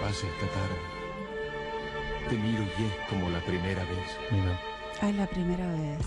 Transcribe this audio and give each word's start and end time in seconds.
pasa 0.00 0.26
esta 0.26 0.46
tarde. 0.54 0.78
Te 2.28 2.36
miro 2.36 2.62
y 2.62 2.84
es 2.84 3.08
como 3.08 3.30
la 3.30 3.40
primera 3.40 3.82
vez. 3.84 4.16
Mira. 4.30 4.60
Ay, 5.00 5.12
la 5.12 5.26
primera 5.26 5.66
vez. 5.72 6.06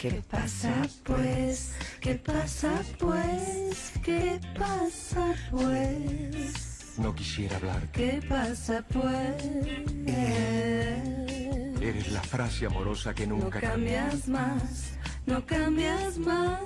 ¿Qué 0.00 0.22
pasa 0.30 0.72
pues? 1.04 1.74
¿Qué 2.00 2.14
pasa 2.14 2.70
pues? 2.98 3.92
¿Qué 4.02 4.40
pasa 4.58 5.34
pues? 5.50 6.94
No 6.98 7.14
quisiera 7.14 7.56
hablarte. 7.56 7.88
¿Qué 7.92 8.26
pasa 8.28 8.84
pues? 8.92 9.44
Eres 11.80 12.12
la 12.12 12.22
frase 12.22 12.66
amorosa 12.66 13.12
que 13.14 13.26
No 13.26 13.36
nunca 13.36 13.60
cambias 13.60 14.28
más, 14.28 14.92
no 15.26 15.44
cambias 15.44 16.16
más, 16.18 16.60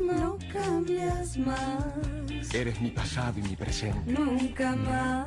no 0.00 0.36
cambias 0.52 1.36
más, 1.38 2.54
Eres 2.54 2.80
mi 2.80 2.90
pasado 2.90 3.38
y 3.38 3.42
mi 3.42 3.56
presente. 3.56 4.12
nunca 4.12 4.74
más. 4.76 5.26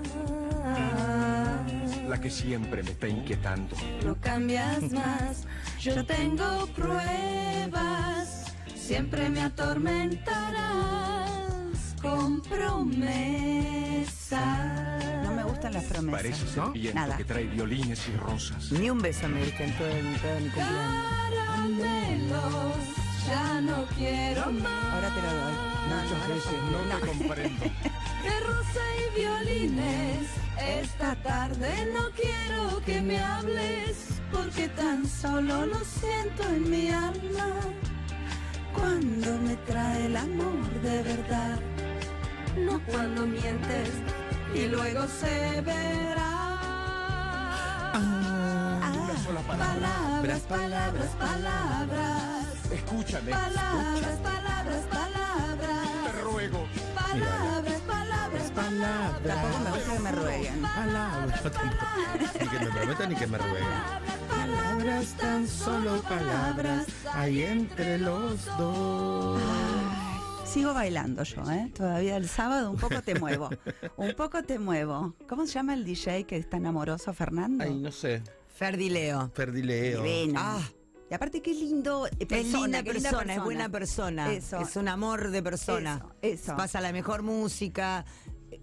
La 2.11 2.19
que 2.19 2.29
siempre 2.29 2.83
me 2.83 2.91
está 2.91 3.07
inquietando. 3.07 3.73
No 4.03 4.17
cambias 4.19 4.91
más, 4.91 5.47
yo 5.79 6.05
tengo 6.05 6.67
pruebas, 6.75 8.47
siempre 8.75 9.29
me 9.29 9.39
atormentarás 9.39 11.95
con 12.01 12.41
promesas. 12.41 14.41
No 15.23 15.31
me 15.31 15.43
gustan 15.45 15.71
las 15.71 15.85
promesas. 15.85 16.21
Parece 16.21 16.45
ser 16.47 16.57
¿no? 16.57 16.73
viento 16.73 16.99
Nada. 16.99 17.15
que 17.15 17.23
trae 17.23 17.45
violines 17.45 18.05
y 18.09 18.17
rosas. 18.17 18.73
Ni 18.73 18.89
un 18.89 18.99
beso 18.99 19.29
me 19.29 19.45
diste 19.45 19.63
en 19.63 19.77
todo, 19.77 19.87
en 19.87 20.13
todo 20.19 20.35
mi 20.41 20.49
cumpleaños. 20.49 21.31
Caramelos, 21.31 22.75
ya 23.27 23.61
no 23.61 23.85
quiero 23.97 24.51
más. 24.51 24.93
Ahora 24.93 25.09
te 25.09 25.21
lo 25.21 25.33
doy. 25.33 25.53
No, 25.89 25.95
Muchas 26.03 26.27
veces 26.27 26.53
no 26.71 26.99
te 26.99 27.07
comprendo. 27.07 27.65
De 28.23 28.39
rosa 28.41 28.83
y 28.99 29.19
violines, 29.19 30.27
esta 30.59 31.15
tarde 31.15 31.91
no 31.93 32.11
quiero 32.11 32.81
que 32.85 33.01
me 33.01 33.19
hables, 33.19 34.21
porque 34.31 34.69
tan 34.69 35.07
solo 35.07 35.65
lo 35.65 35.79
siento 35.83 36.43
en 36.43 36.69
mi 36.69 36.89
alma. 36.89 37.47
Cuando 38.73 39.37
me 39.39 39.55
trae 39.67 40.05
el 40.05 40.15
amor 40.15 40.69
de 40.81 41.01
verdad, 41.01 41.59
no 42.57 42.79
cuando 42.85 43.25
mientes 43.25 43.89
y 44.53 44.67
luego 44.67 45.07
se 45.07 45.61
verá. 45.61 46.51
Una 48.93 49.23
sola 49.23 49.41
palabra. 49.41 49.89
Palabras, 49.89 50.41
palabras, 50.41 51.09
palabras. 51.19 52.40
Escúchame. 52.71 53.31
Palabras, 53.31 54.17
palabras, 54.23 54.83
palabras. 54.89 56.05
Te 56.05 56.21
ruego. 56.21 56.67
Palabras, 56.95 57.81
palabras, 57.81 58.51
palabras. 58.51 59.23
Tampoco 59.23 59.59
me 59.63 59.71
gusta 59.71 59.93
que 59.93 59.99
me 59.99 60.11
rueguen. 60.11 60.61
Palabras. 60.61 61.41
Ni 62.39 62.47
que 62.47 62.59
me 62.59 62.71
prometan 62.71 63.09
ni 63.09 63.15
que 63.15 63.27
me 63.27 63.37
rueguen. 63.37 64.11
Palabras, 64.29 65.13
tan 65.19 65.47
solo 65.47 66.01
palabras, 66.03 66.87
hay 67.13 67.43
entre 67.43 67.97
los 67.97 68.45
dos. 68.57 69.41
Sigo 70.45 70.73
bailando 70.73 71.23
yo, 71.23 71.49
¿eh? 71.49 71.71
Todavía 71.75 72.17
el 72.17 72.27
sábado 72.27 72.71
un 72.71 72.77
poco 72.77 73.01
te 73.01 73.15
muevo. 73.15 73.49
Un 73.97 74.13
poco 74.15 74.43
te 74.43 74.59
muevo. 74.59 75.13
¿Cómo 75.29 75.45
se 75.45 75.53
llama 75.53 75.73
el 75.73 75.85
DJ 75.85 76.25
que 76.25 76.35
es 76.35 76.49
tan 76.49 76.65
amoroso, 76.65 77.13
Fernando? 77.13 77.63
Ay, 77.63 77.73
no 77.73 77.91
sé. 77.91 78.21
Ferdileo. 78.49 79.31
Ferdileo. 79.33 80.03
Divino. 80.03 80.39
Ah. 80.41 80.59
Y 81.11 81.13
aparte 81.13 81.41
qué 81.41 81.53
lindo 81.53 82.07
eh, 82.07 82.25
Es 82.29 82.47
linda 82.53 82.81
qué 82.83 82.93
persona, 82.93 83.35
es 83.35 83.43
buena 83.43 83.67
persona. 83.67 84.31
Eso. 84.31 84.61
Es 84.61 84.77
un 84.77 84.87
amor 84.87 85.29
de 85.29 85.43
persona. 85.43 85.97
Eso, 86.21 86.43
eso. 86.45 86.55
Pasa 86.55 86.79
la 86.79 86.93
mejor 86.93 87.21
música. 87.21 88.05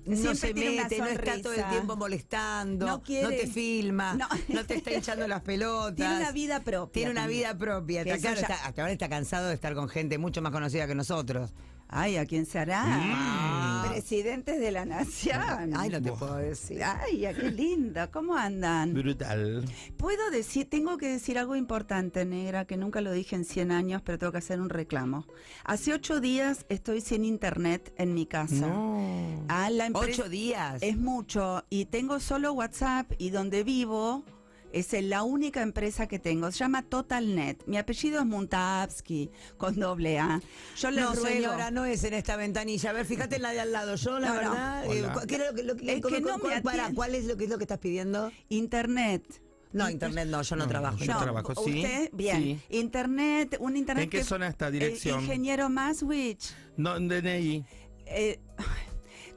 No 0.06 0.16
Siempre 0.16 0.34
se 0.36 0.54
tiene 0.54 0.70
una 0.74 0.82
mete, 0.84 0.98
no 0.98 1.06
está 1.08 1.42
todo 1.42 1.52
el 1.52 1.64
tiempo 1.68 1.96
molestando, 1.96 2.86
No 2.86 2.92
no, 2.92 3.02
quiere- 3.02 3.36
te 3.36 3.46
filma, 3.46 4.14
No. 4.14 4.28
no. 4.48 4.64
te 4.64 4.76
está 4.76 4.92
hinchando 4.92 5.28
las 5.28 5.42
pelotas. 5.42 5.96
Tiene 5.96 6.16
una 6.16 6.32
vida 6.32 6.60
propia 6.60 6.92
Tiene 6.92 7.10
una 7.10 7.20
también. 7.22 7.40
vida 7.40 7.58
propia. 7.58 8.00
Eso 8.02 8.20
claro, 8.20 8.36
ya- 8.36 8.40
está- 8.42 8.66
hasta 8.66 8.82
ahora 8.82 8.92
está 8.92 9.08
cansado 9.10 9.48
de 9.48 9.54
estar 9.54 9.74
con 9.74 9.88
gente 9.90 10.16
mucho 10.18 10.40
más 10.42 10.52
conocida 10.52 10.86
que 10.86 10.94
nosotros. 10.94 11.52
Ay, 11.88 12.16
¿a 12.18 12.26
quién 12.26 12.44
se 12.44 12.58
hará? 12.58 12.84
Mm. 12.84 13.92
Presidentes 13.92 14.60
de 14.60 14.70
la 14.70 14.84
nación. 14.84 15.74
Ay, 15.74 15.88
no 15.88 16.02
te 16.02 16.12
puedo 16.12 16.36
decir. 16.36 16.82
Ay, 16.84 17.26
qué 17.34 17.50
lindo. 17.50 18.10
¿Cómo 18.12 18.36
andan? 18.36 18.92
Brutal. 18.92 19.64
Puedo 19.96 20.30
decir, 20.30 20.68
tengo 20.68 20.98
que 20.98 21.08
decir 21.08 21.38
algo 21.38 21.56
importante, 21.56 22.24
negra, 22.24 22.66
que 22.66 22.76
nunca 22.76 23.00
lo 23.00 23.10
dije 23.10 23.36
en 23.36 23.44
100 23.44 23.72
años, 23.72 24.02
pero 24.04 24.18
tengo 24.18 24.32
que 24.32 24.38
hacer 24.38 24.60
un 24.60 24.68
reclamo. 24.68 25.26
Hace 25.64 25.94
ocho 25.94 26.20
días 26.20 26.66
estoy 26.68 27.00
sin 27.00 27.24
internet 27.24 27.92
en 27.96 28.12
mi 28.12 28.26
casa. 28.26 28.66
No. 28.66 29.44
Ah, 29.48 29.70
la 29.70 29.88
Ocho 29.94 30.28
días. 30.28 30.82
Es 30.82 30.98
mucho. 30.98 31.64
Y 31.70 31.86
tengo 31.86 32.20
solo 32.20 32.52
WhatsApp 32.52 33.10
y 33.16 33.30
donde 33.30 33.64
vivo 33.64 34.24
es 34.72 34.92
la 35.04 35.22
única 35.22 35.62
empresa 35.62 36.06
que 36.06 36.18
tengo. 36.18 36.50
Se 36.52 36.58
llama 36.58 36.82
TotalNet. 36.82 37.66
Mi 37.66 37.78
apellido 37.78 38.20
es 38.20 38.26
Muntabsky, 38.26 39.30
con 39.56 39.78
doble 39.78 40.18
A. 40.18 40.40
Yo 40.76 40.90
les 40.90 41.04
no, 41.04 41.14
ruego- 41.14 41.26
señora, 41.28 41.70
no 41.70 41.84
es 41.84 42.04
en 42.04 42.14
esta 42.14 42.36
ventanilla. 42.36 42.90
A 42.90 42.92
ver, 42.92 43.06
fíjate 43.06 43.36
en 43.36 43.42
la 43.42 43.52
de 43.52 43.60
al 43.60 43.72
lado. 43.72 43.94
Yo, 43.96 44.18
la 44.18 44.28
No, 44.28 44.34
no. 44.34 44.40
verdad, 44.40 44.84
eh, 44.86 45.02
Hola. 45.02 45.12
cu- 45.14 45.26
¿qué 45.26 45.34
era 45.36 45.50
lo 45.50 45.54
que, 45.56 45.62
lo 45.62 45.76
que- 45.76 45.92
Es 45.94 46.02
que 46.04 46.20
no 46.20 46.36
me 46.38 46.42
cuál- 46.42 46.62
para. 46.62 46.90
¿cuál 46.94 47.14
es 47.14 47.24
lo 47.24 47.36
que 47.36 47.44
es 47.44 47.50
lo 47.50 47.58
que 47.58 47.64
estás 47.64 47.78
pidiendo? 47.78 48.30
Internet. 48.48 49.24
No, 49.72 49.90
internet 49.90 50.26
no, 50.28 50.40
yo 50.40 50.56
no, 50.56 50.64
No, 50.64 50.68
trabajo. 50.70 50.96
yo 50.98 51.12
No, 51.12 51.20
trabajo, 51.20 51.54
sí. 51.64 51.76
Usted, 51.82 52.10
bien. 52.14 52.42
Sí. 52.42 52.60
Internet, 52.78 53.56
un 53.60 53.76
internet. 53.76 54.04
¿En 54.04 54.10
qué 54.10 54.18
que- 54.18 54.24
zona 54.24 54.48
está 54.48 54.68
eh, 54.68 54.72
dirección? 54.72 55.20
ingeniero 55.20 55.68
Maswich. 55.68 56.54
No, 56.78 56.96
en 56.96 57.08
DNI. 57.08 57.64
Eh, 58.06 58.40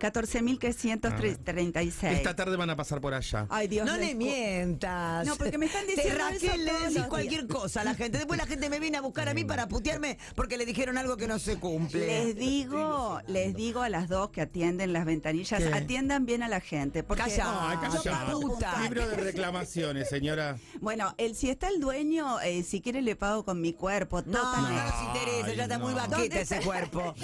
14.536. 0.01 2.11
Esta 2.11 2.35
tarde 2.35 2.55
van 2.57 2.69
a 2.69 2.75
pasar 2.75 3.01
por 3.01 3.13
allá. 3.13 3.45
Ay, 3.49 3.67
Dios 3.67 3.85
no 3.85 3.97
le 3.97 4.15
mientas. 4.15 5.25
No, 5.25 5.35
porque 5.35 5.57
me 5.57 5.65
están 5.67 5.85
Te- 5.85 5.95
diciendo 5.95 6.19
Raquel 6.19 6.65
le 6.65 6.71
todos 6.71 6.81
decís 6.83 6.97
los 6.97 7.07
cualquier 7.07 7.47
cosa 7.47 7.81
a 7.81 7.83
la 7.83 7.95
gente. 7.95 8.17
Después 8.17 8.39
la 8.39 8.45
gente 8.45 8.69
me 8.69 8.79
viene 8.79 8.97
a 8.97 9.01
buscar 9.01 9.29
a 9.29 9.33
mí 9.33 9.43
para 9.43 9.67
putearme 9.67 10.17
porque 10.35 10.57
le 10.57 10.65
dijeron 10.65 10.97
algo 10.97 11.17
que 11.17 11.27
no 11.27 11.39
se 11.39 11.57
cumple. 11.57 12.05
Les 12.07 12.35
digo, 12.35 13.19
les 13.27 13.53
digo 13.55 13.81
a 13.81 13.89
las 13.89 14.07
dos 14.09 14.29
que 14.29 14.41
atienden 14.41 14.93
las 14.93 15.05
ventanillas, 15.05 15.61
¿Qué? 15.61 15.73
atiendan 15.73 16.25
bien 16.25 16.43
a 16.43 16.47
la 16.47 16.59
gente. 16.61 17.03
Porque 17.03 17.23
Calla. 17.23 17.69
Ay, 17.69 17.77
Ah, 17.81 17.89
calla. 18.01 18.25
yo 18.27 18.39
puta. 18.39 18.81
Libro 18.81 19.07
de 19.07 19.15
reclamaciones, 19.17 20.09
señora. 20.09 20.57
Bueno, 20.79 21.13
el 21.17 21.35
si 21.35 21.49
está 21.49 21.67
el 21.69 21.79
dueño, 21.79 22.39
eh, 22.41 22.63
si 22.63 22.81
quiere 22.81 23.01
le 23.01 23.15
pago 23.15 23.43
con 23.45 23.61
mi 23.61 23.73
cuerpo. 23.73 24.21
No, 24.25 24.31
no 24.31 24.39
totalmente. 24.43 24.83
nos 24.83 25.03
interesa, 25.17 25.53
ya 25.53 25.63
está 25.63 25.79
muy 25.79 25.91
no. 25.93 25.97
baqueta 25.97 26.17
¿Dónde 26.17 26.41
ese 26.41 26.59
cuerpo. 26.61 27.15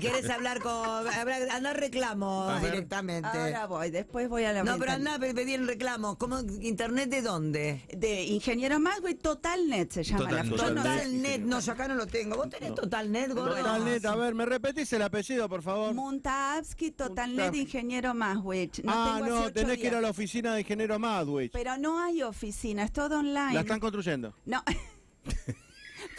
¿Quieres 0.00 0.28
hablar 0.30 0.60
con. 0.60 1.08
hablar- 1.08 1.48
Andá 1.50 1.72
reclamo 1.72 2.17
Directamente. 2.60 3.28
Ahora 3.28 3.66
voy, 3.66 3.90
después 3.90 4.28
voy 4.28 4.44
a 4.44 4.52
la 4.52 4.64
no, 4.64 4.78
pero 4.78 4.92
anda 4.92 5.14
a 5.14 5.18
pedir 5.18 5.60
el 5.60 5.66
reclamo. 5.66 6.18
¿Cómo? 6.18 6.40
¿Internet 6.60 7.10
de 7.10 7.22
dónde? 7.22 7.84
De 7.96 8.24
ingeniero 8.24 8.80
más, 8.80 9.00
güey, 9.00 9.14
Totalnet 9.14 9.90
se 9.90 10.02
llama 10.02 10.24
Totalnet. 10.24 10.56
la 10.56 10.70
no 10.70 10.74
Totalnet. 10.74 11.40
No, 11.42 11.60
yo 11.60 11.72
acá 11.72 11.88
no 11.88 11.94
lo 11.94 12.06
tengo. 12.06 12.36
¿Vos 12.36 12.48
tenés 12.48 12.74
Totalnet, 12.74 13.32
gordo? 13.32 13.56
Totalnet, 13.56 14.04
a 14.04 14.16
ver, 14.16 14.34
¿me 14.34 14.44
repetís 14.44 14.92
el 14.92 15.02
apellido, 15.02 15.48
por 15.48 15.62
favor? 15.62 15.94
Muntabsky, 15.94 16.90
Totalnet, 16.92 17.54
ingeniero 17.54 18.14
Maswich. 18.14 18.82
No 18.82 18.92
ah, 18.94 19.20
tengo 19.22 19.40
no, 19.40 19.52
tenés 19.52 19.78
que 19.78 19.86
ir 19.86 19.94
a 19.94 20.00
la 20.00 20.10
oficina 20.10 20.54
de 20.54 20.60
ingeniero 20.60 20.98
Madwich. 20.98 21.52
Pero 21.52 21.76
no 21.78 22.00
hay 22.00 22.22
oficina, 22.22 22.84
es 22.84 22.92
todo 22.92 23.20
online. 23.20 23.54
La 23.54 23.60
están 23.60 23.80
construyendo. 23.80 24.34
No. 24.44 24.62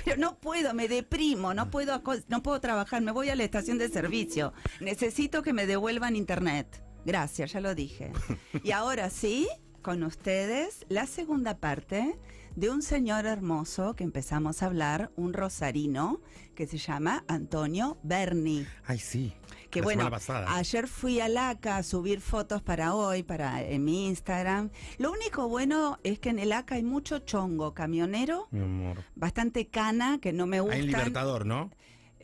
Pero 0.04 0.18
no 0.18 0.40
puedo, 0.40 0.74
me 0.74 0.88
deprimo, 0.88 1.54
no 1.54 1.70
puedo, 1.70 2.02
no 2.28 2.44
puedo 2.44 2.60
trabajar, 2.60 3.02
me 3.02 3.12
voy 3.12 3.30
a 3.30 3.36
la 3.36 3.44
estación 3.44 3.78
de 3.78 3.90
servicio. 3.90 4.54
Necesito 4.80 5.42
que 5.42 5.54
me 5.54 5.66
devuelvan 5.66 6.16
internet. 6.16 6.84
Gracias, 7.06 7.54
ya 7.54 7.62
lo 7.62 7.76
dije. 7.76 8.12
Y 8.64 8.72
ahora 8.72 9.10
sí, 9.10 9.48
con 9.82 10.04
ustedes, 10.04 10.86
la 10.90 11.08
segunda 11.08 11.58
parte 11.58 12.18
de 12.56 12.70
un 12.70 12.82
señor 12.82 13.26
hermoso 13.26 13.96
que 13.96 14.04
empezamos 14.04 14.62
a 14.62 14.68
hablar, 14.68 15.12
un 15.16 15.34
rosarino, 15.34 16.22
que 16.56 16.68
se 16.68 16.78
llama 16.78 17.24
Antonio 17.28 17.98
Berni. 18.04 18.66
Ay, 18.86 19.00
sí. 19.00 19.34
Que 19.70 19.80
La 19.80 19.86
bueno, 19.86 20.10
ayer 20.48 20.88
fui 20.88 21.20
a 21.20 21.30
LACA 21.30 21.78
a 21.78 21.84
subir 21.84 22.22
fotos 22.22 22.62
para 22.64 22.96
hoy, 22.96 23.22
para 23.22 23.62
en 23.62 23.84
mi 23.86 24.08
Instagram. 24.08 24.72
Lo 24.98 25.12
único 25.12 25.48
bueno 25.48 26.00
es 26.04 26.20
que 26.20 26.30
en 26.30 26.40
el 26.40 26.50
LACA 26.50 26.76
hay 26.76 26.84
mucho 26.84 27.20
chongo 27.20 27.74
camionero, 27.74 28.48
Mi 28.52 28.62
amor. 28.62 29.04
bastante 29.16 29.68
cana, 29.68 30.20
que 30.20 30.34
no 30.34 30.48
me 30.48 30.60
gusta. 30.60 30.76
Hay 30.76 30.82
un 30.82 30.88
libertador, 30.88 31.46
¿no? 31.46 31.70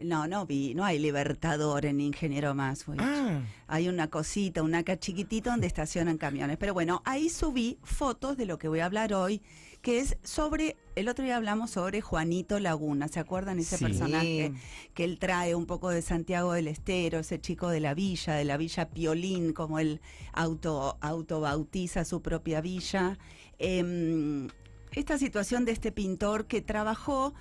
No, 0.01 0.27
no 0.27 0.45
vi, 0.45 0.74
no 0.75 0.83
hay 0.83 1.00
libertador 1.00 1.86
en 1.86 2.01
Ingeniero 2.01 2.54
Más. 2.54 2.83
Ah. 2.98 3.42
Hay 3.68 3.88
una 3.88 4.10
cosita, 4.10 4.62
una 4.62 4.83
ca 4.83 5.00
chiquitita 5.00 5.51
donde 5.51 5.68
estacionan 5.68 6.18
camiones. 6.18 6.57
Pero 6.57 6.74
bueno, 6.74 7.01
ahí 7.06 7.30
subí 7.30 7.77
fotos 7.83 8.36
de 8.36 8.45
lo 8.45 8.57
que 8.57 8.68
voy 8.68 8.81
a 8.81 8.86
hablar 8.86 9.13
hoy, 9.13 9.42
que 9.86 10.00
es 10.00 10.18
sobre, 10.24 10.76
el 10.96 11.08
otro 11.08 11.24
día 11.24 11.36
hablamos 11.36 11.70
sobre 11.70 12.02
Juanito 12.02 12.60
Laguna, 12.60 13.08
¿se 13.08 13.20
acuerdan 13.20 13.60
ese 13.60 13.78
Sí. 13.78 13.84
personaje 13.86 14.52
que 14.96 15.04
él 15.04 15.20
trae 15.20 15.54
un 15.54 15.68
poco 15.68 15.92
de 15.92 16.02
Santiago 16.02 16.54
del 16.54 16.68
Estero, 16.68 17.20
ese 17.20 17.40
chico 17.40 17.70
de 17.70 17.82
la 17.82 17.94
villa, 17.94 18.34
de 18.34 18.46
la 18.46 18.58
villa 18.58 18.90
Piolín, 18.90 19.54
como 19.54 19.78
él 19.78 20.02
auto, 20.34 20.98
autobautiza 21.02 22.04
su 22.04 22.24
propia 22.24 22.62
villa? 22.62 23.20
Em, 23.60 24.48
esta 24.92 25.20
situación 25.20 25.66
de 25.66 25.74
este 25.74 25.92
pintor 25.92 26.48
que 26.48 26.62
trabajó 26.62 27.36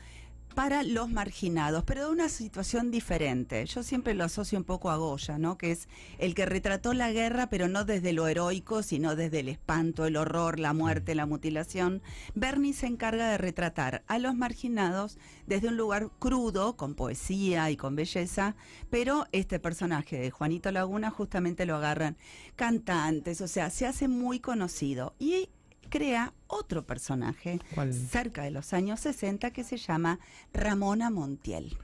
para 0.54 0.82
los 0.82 1.10
marginados, 1.10 1.84
pero 1.84 2.06
de 2.06 2.12
una 2.12 2.28
situación 2.28 2.90
diferente. 2.90 3.66
Yo 3.66 3.82
siempre 3.82 4.14
lo 4.14 4.24
asocio 4.24 4.58
un 4.58 4.64
poco 4.64 4.90
a 4.90 4.96
Goya, 4.96 5.38
¿no? 5.38 5.58
Que 5.58 5.72
es 5.72 5.88
el 6.18 6.34
que 6.34 6.46
retrató 6.46 6.94
la 6.94 7.12
guerra, 7.12 7.48
pero 7.48 7.68
no 7.68 7.84
desde 7.84 8.12
lo 8.12 8.26
heroico, 8.26 8.82
sino 8.82 9.16
desde 9.16 9.40
el 9.40 9.48
espanto, 9.48 10.06
el 10.06 10.16
horror, 10.16 10.60
la 10.60 10.72
muerte, 10.72 11.14
la 11.14 11.26
mutilación. 11.26 12.02
Bernie 12.34 12.72
se 12.72 12.86
encarga 12.86 13.28
de 13.30 13.38
retratar 13.38 14.04
a 14.06 14.18
los 14.18 14.34
marginados 14.34 15.18
desde 15.46 15.68
un 15.68 15.76
lugar 15.76 16.10
crudo, 16.18 16.76
con 16.76 16.94
poesía 16.94 17.70
y 17.70 17.76
con 17.76 17.96
belleza, 17.96 18.56
pero 18.90 19.26
este 19.32 19.58
personaje 19.58 20.18
de 20.18 20.30
Juanito 20.30 20.70
Laguna 20.70 21.10
justamente 21.10 21.66
lo 21.66 21.76
agarran 21.76 22.16
cantantes, 22.56 23.40
o 23.40 23.48
sea, 23.48 23.70
se 23.70 23.86
hace 23.86 24.08
muy 24.08 24.40
conocido. 24.40 25.14
Y 25.18 25.48
crea 25.88 26.32
otro 26.46 26.86
personaje 26.86 27.60
¿Cuál? 27.74 27.92
cerca 27.92 28.42
de 28.42 28.50
los 28.50 28.72
años 28.72 29.00
60 29.00 29.50
que 29.50 29.64
se 29.64 29.76
llama 29.76 30.18
Ramona 30.52 31.10
Montiel. 31.10 31.76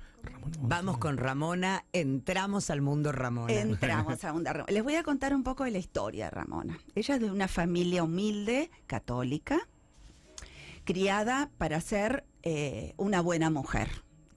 Vamos 0.61 0.99
con 0.99 1.17
Ramona, 1.17 1.85
entramos 1.93 2.70
al 2.70 2.82
mundo 2.82 3.12
Ramona. 3.12 3.52
Entramos 3.52 4.25
a 4.25 4.32
una 4.32 4.52
Ramona. 4.52 4.73
Les 4.73 4.82
voy 4.82 4.94
a 4.97 5.02
contar 5.02 5.35
un 5.35 5.43
poco 5.43 5.64
de 5.64 5.70
la 5.70 5.79
historia 5.79 6.26
de 6.26 6.31
Ramona. 6.31 6.79
Ella 6.94 7.14
es 7.14 7.20
de 7.20 7.31
una 7.31 7.49
familia 7.49 8.05
humilde, 8.05 8.70
católica, 8.87 9.58
criada 10.85 11.50
para 11.56 11.81
ser 11.81 12.25
eh, 12.43 12.94
una 12.97 13.20
buena 13.20 13.50
mujer. 13.50 13.88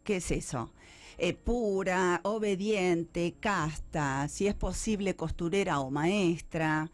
¿Qué 0.03 0.17
es 0.17 0.31
eso? 0.31 0.71
Eh, 1.17 1.33
pura, 1.33 2.21
obediente, 2.23 3.35
casta, 3.39 4.27
si 4.27 4.47
es 4.47 4.55
posible 4.55 5.15
costurera 5.15 5.79
o 5.79 5.91
maestra. 5.91 6.89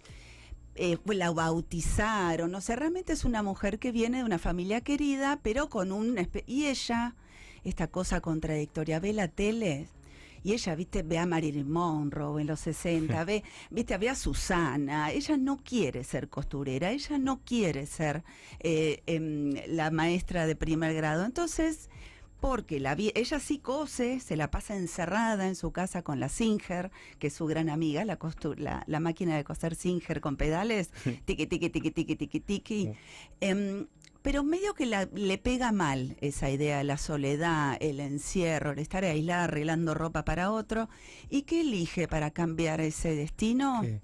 Eh, 0.80 0.98
la 1.06 1.32
bautizaron, 1.32 2.56
o 2.56 2.62
sea, 2.62 2.76
realmente 2.78 3.14
es 3.14 3.26
una 3.26 3.44
mujer 3.44 3.80
que 3.80 3.92
viene 3.92 4.20
de 4.20 4.24
una 4.24 4.40
familia 4.40 4.82
querida, 4.82 5.40
pero 5.44 5.70
con 5.70 5.92
un... 5.92 6.16
espe- 6.18 6.44
Y 6.48 6.66
ella, 6.68 7.16
esta 7.64 7.88
cosa 7.88 8.22
contradictoria, 8.22 9.00
ve 9.00 9.14
la 9.14 9.28
tele 9.28 9.88
y 10.42 10.54
ella, 10.54 10.74
viste, 10.76 11.04
ve 11.04 11.18
a 11.18 11.26
Marilyn 11.26 11.70
Monroe 11.70 12.40
en 12.42 12.48
los 12.48 12.62
60, 12.62 13.26
ve, 13.26 13.44
viste, 13.70 13.98
ve 13.98 14.08
a 14.10 14.16
Susana. 14.16 15.12
Ella 15.12 15.36
no 15.36 15.58
quiere 15.58 16.04
ser 16.06 16.30
costurera, 16.30 16.92
ella 16.92 17.18
no 17.18 17.42
quiere 17.44 17.86
ser 17.86 18.24
eh, 18.62 19.04
em, 19.06 19.54
la 19.68 19.92
maestra 19.92 20.48
de 20.48 20.56
primer 20.56 20.94
grado. 20.94 21.26
Entonces, 21.26 21.90
porque 22.40 22.80
la 22.80 22.96
ella 22.98 23.40
sí 23.40 23.60
cose, 23.60 24.20
se 24.20 24.36
la 24.36 24.50
pasa 24.52 24.76
encerrada 24.76 25.48
en 25.48 25.56
su 25.56 25.72
casa 25.72 26.02
con 26.04 26.20
la 26.20 26.30
Singer, 26.30 26.92
que 27.20 27.28
es 27.28 27.34
su 27.34 27.46
gran 27.46 27.70
amiga, 27.70 28.06
la, 28.06 28.18
la, 28.58 28.84
la 28.88 29.00
máquina 29.00 29.36
de 29.36 29.44
coser 29.44 29.76
Singer 29.76 30.22
con 30.22 30.38
pedales, 30.38 30.90
tiqui, 31.26 31.48
tiqui, 31.48 31.70
tiqui, 31.70 31.92
tiqui, 31.92 32.16
tiqui, 32.16 32.40
tiqui. 32.40 32.92
Em, 33.42 33.88
pero 34.22 34.44
medio 34.44 34.74
que 34.74 34.86
la- 34.86 35.08
le 35.14 35.38
pega 35.38 35.72
mal 35.72 36.18
esa 36.20 36.50
idea, 36.50 36.84
la 36.84 36.98
soledad, 36.98 37.78
el 37.80 38.00
encierro, 38.02 38.72
el 38.72 38.80
estar 38.80 39.04
aislada 39.06 39.46
arreglando 39.46 39.94
ropa 39.94 40.26
para 40.26 40.52
otro. 40.52 40.90
¿Y 41.30 41.44
qué 41.44 41.62
elige 41.62 42.08
para 42.08 42.32
cambiar 42.32 42.82
ese 42.82 43.16
destino? 43.16 43.80
¿Qué? 43.82 44.02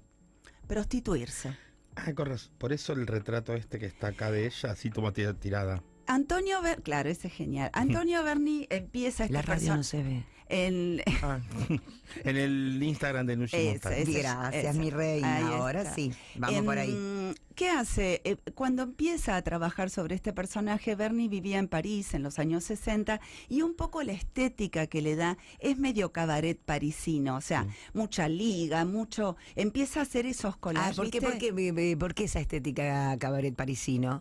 Prostituirse. 0.66 1.56
Ah, 1.94 2.12
corres. 2.14 2.50
Por 2.58 2.72
eso 2.72 2.92
el 2.92 3.06
retrato 3.06 3.54
este 3.54 3.78
que 3.78 3.86
está 3.86 4.08
acá 4.08 4.30
de 4.30 4.46
ella, 4.46 4.70
así 4.70 4.90
toma 4.90 5.12
tira- 5.12 5.34
tirada. 5.34 5.82
Antonio 6.06 6.62
Ber 6.62 6.82
claro, 6.82 7.08
ese 7.10 7.28
es 7.28 7.34
genial. 7.34 7.70
Antonio 7.72 8.22
Berni 8.22 8.66
empieza 8.70 9.24
esta 9.24 9.34
La 9.34 9.42
radio 9.42 9.76
no 9.76 9.82
se 9.82 10.02
ve. 10.02 10.24
en- 10.48 11.02
Ah, 11.22 11.40
en 12.24 12.36
el 12.36 12.80
Instagram 12.82 13.26
de 13.26 13.34
ese. 13.44 13.78
Gracias, 14.12 14.54
ese. 14.54 14.78
mi 14.78 14.90
reina. 14.90 15.48
Ahora 15.56 15.82
está. 15.82 15.94
sí, 15.94 16.12
vamos 16.36 16.62
por 16.62 16.78
ahí. 16.78 16.90
Em, 16.90 17.34
¿Qué 17.56 17.70
hace? 17.70 18.20
Eh, 18.24 18.36
cuando 18.54 18.82
empieza 18.82 19.34
a 19.34 19.42
trabajar 19.42 19.88
sobre 19.90 20.14
este 20.14 20.32
personaje, 20.34 20.94
Bernie 20.94 21.28
vivía 21.28 21.58
en 21.58 21.68
París 21.68 22.12
en 22.14 22.22
los 22.22 22.38
años 22.38 22.64
60 22.64 23.18
y 23.48 23.62
un 23.62 23.74
poco 23.74 24.02
la 24.02 24.12
estética 24.12 24.86
que 24.86 25.00
le 25.00 25.16
da 25.16 25.38
es 25.58 25.78
medio 25.78 26.12
cabaret 26.12 26.58
parisino, 26.60 27.34
o 27.36 27.40
sea, 27.40 27.66
mucha 27.94 28.28
liga, 28.28 28.84
mucho... 28.84 29.36
Empieza 29.54 30.00
a 30.00 30.02
hacer 30.02 30.26
esos 30.26 30.54
Ah, 30.54 30.58
collages. 30.60 30.96
¿por, 30.96 31.10
qué, 31.10 31.18
¿viste? 31.20 31.26
por, 31.32 31.38
qué, 31.74 31.90
eh, 31.92 31.96
por 31.96 32.14
qué 32.14 32.24
esa 32.24 32.40
estética 32.40 33.16
cabaret 33.18 33.54
parisino? 33.56 34.20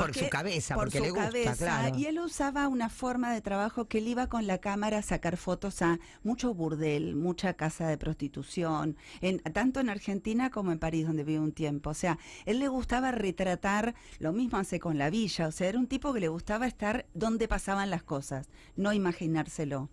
Por 0.00 0.14
su 0.14 0.28
cabeza, 0.28 0.74
por 0.74 0.84
porque 0.84 0.98
su 0.98 1.04
le 1.04 1.10
gusta, 1.10 1.26
cabeza, 1.26 1.56
claro. 1.56 1.98
Y 1.98 2.06
él 2.06 2.18
usaba 2.20 2.68
una 2.68 2.88
forma 2.88 3.32
de 3.32 3.40
trabajo 3.40 3.86
que 3.86 3.98
él 3.98 4.08
iba 4.08 4.28
con 4.28 4.46
la 4.46 4.58
cámara 4.58 4.98
a 4.98 5.02
sacar 5.02 5.36
fotos 5.36 5.82
a 5.82 5.98
mucho 6.22 6.54
burdel, 6.54 7.16
mucha 7.16 7.54
casa 7.54 7.88
de 7.88 7.98
prostitución, 7.98 8.96
en, 9.20 9.38
tanto 9.40 9.80
en 9.80 9.88
Argentina 9.88 10.50
como 10.50 10.72
en 10.72 10.78
París, 10.78 11.06
donde 11.06 11.24
vive 11.24 11.40
un 11.40 11.52
tiempo. 11.52 11.90
O 11.90 11.94
sea, 11.94 12.18
él 12.46 12.58
le 12.58 12.68
gustaba 12.68 13.12
retratar, 13.12 13.94
lo 14.18 14.32
mismo 14.32 14.58
hace 14.58 14.80
con 14.80 14.98
la 14.98 15.10
villa, 15.10 15.48
o 15.48 15.52
sea, 15.52 15.68
era 15.68 15.78
un 15.78 15.86
tipo 15.86 16.12
que 16.12 16.20
le 16.20 16.28
gustaba 16.28 16.66
estar 16.66 17.06
donde 17.14 17.48
pasaban 17.48 17.90
las 17.90 18.02
cosas, 18.02 18.48
no 18.76 18.92
imaginárselo. 18.92 19.90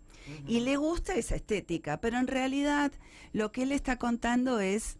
Y 0.47 0.61
le 0.61 0.75
gusta 0.77 1.13
esa 1.13 1.35
estética, 1.35 2.01
pero 2.01 2.17
en 2.17 2.27
realidad 2.27 2.91
lo 3.31 3.51
que 3.51 3.63
él 3.63 3.71
está 3.71 3.97
contando 3.97 4.59
es 4.59 4.97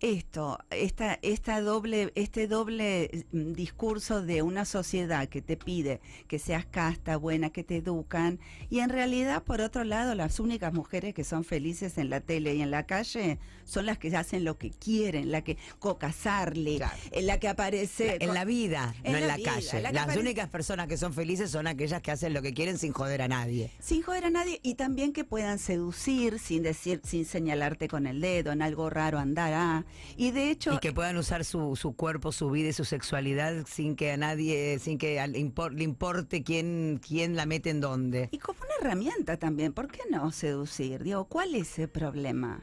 esto, 0.00 0.58
esta, 0.70 1.18
esta 1.22 1.60
doble, 1.60 2.12
este 2.14 2.46
doble 2.46 3.26
mm, 3.32 3.52
discurso 3.52 4.22
de 4.22 4.42
una 4.42 4.64
sociedad 4.64 5.28
que 5.28 5.40
te 5.42 5.56
pide 5.56 6.00
que 6.28 6.38
seas 6.38 6.66
casta, 6.66 7.16
buena, 7.16 7.50
que 7.50 7.64
te 7.64 7.76
educan, 7.76 8.38
y 8.70 8.80
en 8.80 8.90
realidad, 8.90 9.42
por 9.42 9.60
otro 9.60 9.84
lado, 9.84 10.14
las 10.14 10.40
únicas 10.40 10.72
mujeres 10.72 11.14
que 11.14 11.24
son 11.24 11.44
felices 11.44 11.96
en 11.98 12.10
la 12.10 12.20
tele 12.20 12.54
y 12.54 12.62
en 12.62 12.70
la 12.70 12.86
calle 12.86 13.38
son 13.64 13.86
las 13.86 13.96
que 13.98 14.14
hacen 14.14 14.44
lo 14.44 14.58
que 14.58 14.70
quieren, 14.70 15.30
la 15.32 15.42
que 15.42 15.56
cocasarle, 15.78 16.76
Claro. 16.76 16.96
en 17.12 17.26
la 17.26 17.38
que 17.40 17.48
aparece 17.48 18.18
En 18.20 18.34
la 18.34 18.44
vida, 18.44 18.94
En 19.04 19.12
no 19.12 19.18
en 19.18 19.26
la 19.28 19.36
vida, 19.36 19.52
calle. 19.54 19.80
la 19.80 19.92
Las 19.92 20.16
únicas 20.16 20.48
personas 20.50 20.86
que 20.86 20.96
son 20.96 21.12
felices 21.14 21.50
son 21.50 21.66
aquellas 21.66 22.02
que 22.02 22.10
hacen 22.10 22.34
lo 22.34 22.42
que 22.42 22.52
quieren 22.52 22.76
sin 22.78 22.92
joder 22.92 23.22
a 23.22 23.28
nadie. 23.28 23.70
sin 23.80 24.02
joder 24.02 24.26
a 24.26 24.30
nadie 24.30 24.60
y 24.62 24.74
también 24.74 25.12
que 25.12 25.24
puedan 25.24 25.58
seducir 25.58 26.38
sin 26.38 26.62
decir, 26.62 27.00
sin 27.04 27.24
señalarte 27.24 27.88
con 27.88 28.06
el 28.06 28.20
dedo, 28.20 28.52
en 28.52 28.60
algo 28.62 28.90
raro 28.90 29.18
andará. 29.18 29.84
Y 30.16 30.30
de 30.30 30.50
hecho, 30.50 30.74
Y 30.74 30.78
que 30.78 30.92
puedan 30.92 31.16
usar 31.16 31.44
su, 31.44 31.76
su 31.76 31.94
cuerpo, 31.94 32.32
su 32.32 32.50
vida 32.50 32.68
y 32.68 32.72
su 32.72 32.84
sexualidad 32.84 33.66
sin 33.66 33.96
que 33.96 34.12
a 34.12 34.16
nadie, 34.16 34.78
sin 34.78 34.98
que 34.98 35.18
al- 35.20 35.34
impor- 35.34 35.72
le 35.72 35.84
importe 35.84 36.42
quién, 36.42 37.00
quién 37.06 37.36
la 37.36 37.46
mete 37.46 37.70
en 37.70 37.80
dónde. 37.80 38.28
Y 38.32 38.38
como 38.38 38.58
una 38.60 38.74
herramienta 38.80 39.36
también, 39.36 39.72
¿por 39.72 39.88
qué 39.88 40.00
no 40.10 40.30
seducir? 40.30 41.02
Digo, 41.02 41.24
¿cuál 41.26 41.54
es 41.54 41.78
el 41.78 41.88
problema? 41.88 42.62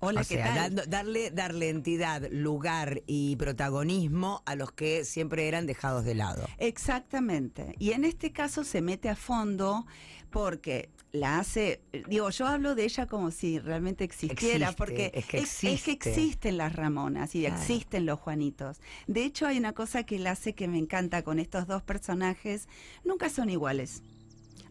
Hola, 0.00 0.20
o 0.20 0.24
¿qué 0.24 0.34
sea, 0.36 0.54
tal? 0.54 0.88
darle, 0.90 1.30
darle 1.30 1.70
entidad, 1.70 2.28
lugar 2.30 3.02
y 3.06 3.36
protagonismo 3.36 4.42
a 4.44 4.54
los 4.54 4.70
que 4.72 5.04
siempre 5.04 5.48
eran 5.48 5.66
dejados 5.66 6.04
de 6.04 6.14
lado. 6.14 6.46
Exactamente. 6.58 7.74
Y 7.78 7.92
en 7.92 8.04
este 8.04 8.32
caso 8.32 8.64
se 8.64 8.80
mete 8.82 9.08
a 9.08 9.16
fondo 9.16 9.86
porque 10.30 10.90
la 11.12 11.38
hace, 11.38 11.80
digo, 12.08 12.28
yo 12.30 12.46
hablo 12.46 12.74
de 12.74 12.84
ella 12.84 13.06
como 13.06 13.30
si 13.30 13.58
realmente 13.58 14.04
existiera, 14.04 14.66
Existe, 14.66 14.76
porque 14.76 15.10
es 15.14 15.24
que 15.26 15.38
es 15.38 15.58
que 15.60 15.70
existe. 15.70 15.92
existen 15.92 16.58
las 16.58 16.74
Ramonas 16.76 17.34
y 17.34 17.40
Claro. 17.40 17.56
existen 17.56 18.04
los 18.04 18.20
Juanitos. 18.20 18.80
De 19.06 19.24
hecho, 19.24 19.46
hay 19.46 19.56
una 19.58 19.72
cosa 19.72 20.02
que 20.04 20.16
él 20.16 20.26
hace 20.26 20.54
que 20.54 20.68
me 20.68 20.78
encanta 20.78 21.22
con 21.22 21.38
estos 21.38 21.66
dos 21.66 21.82
personajes, 21.82 22.68
nunca 23.04 23.30
son 23.30 23.48
iguales. 23.48 24.02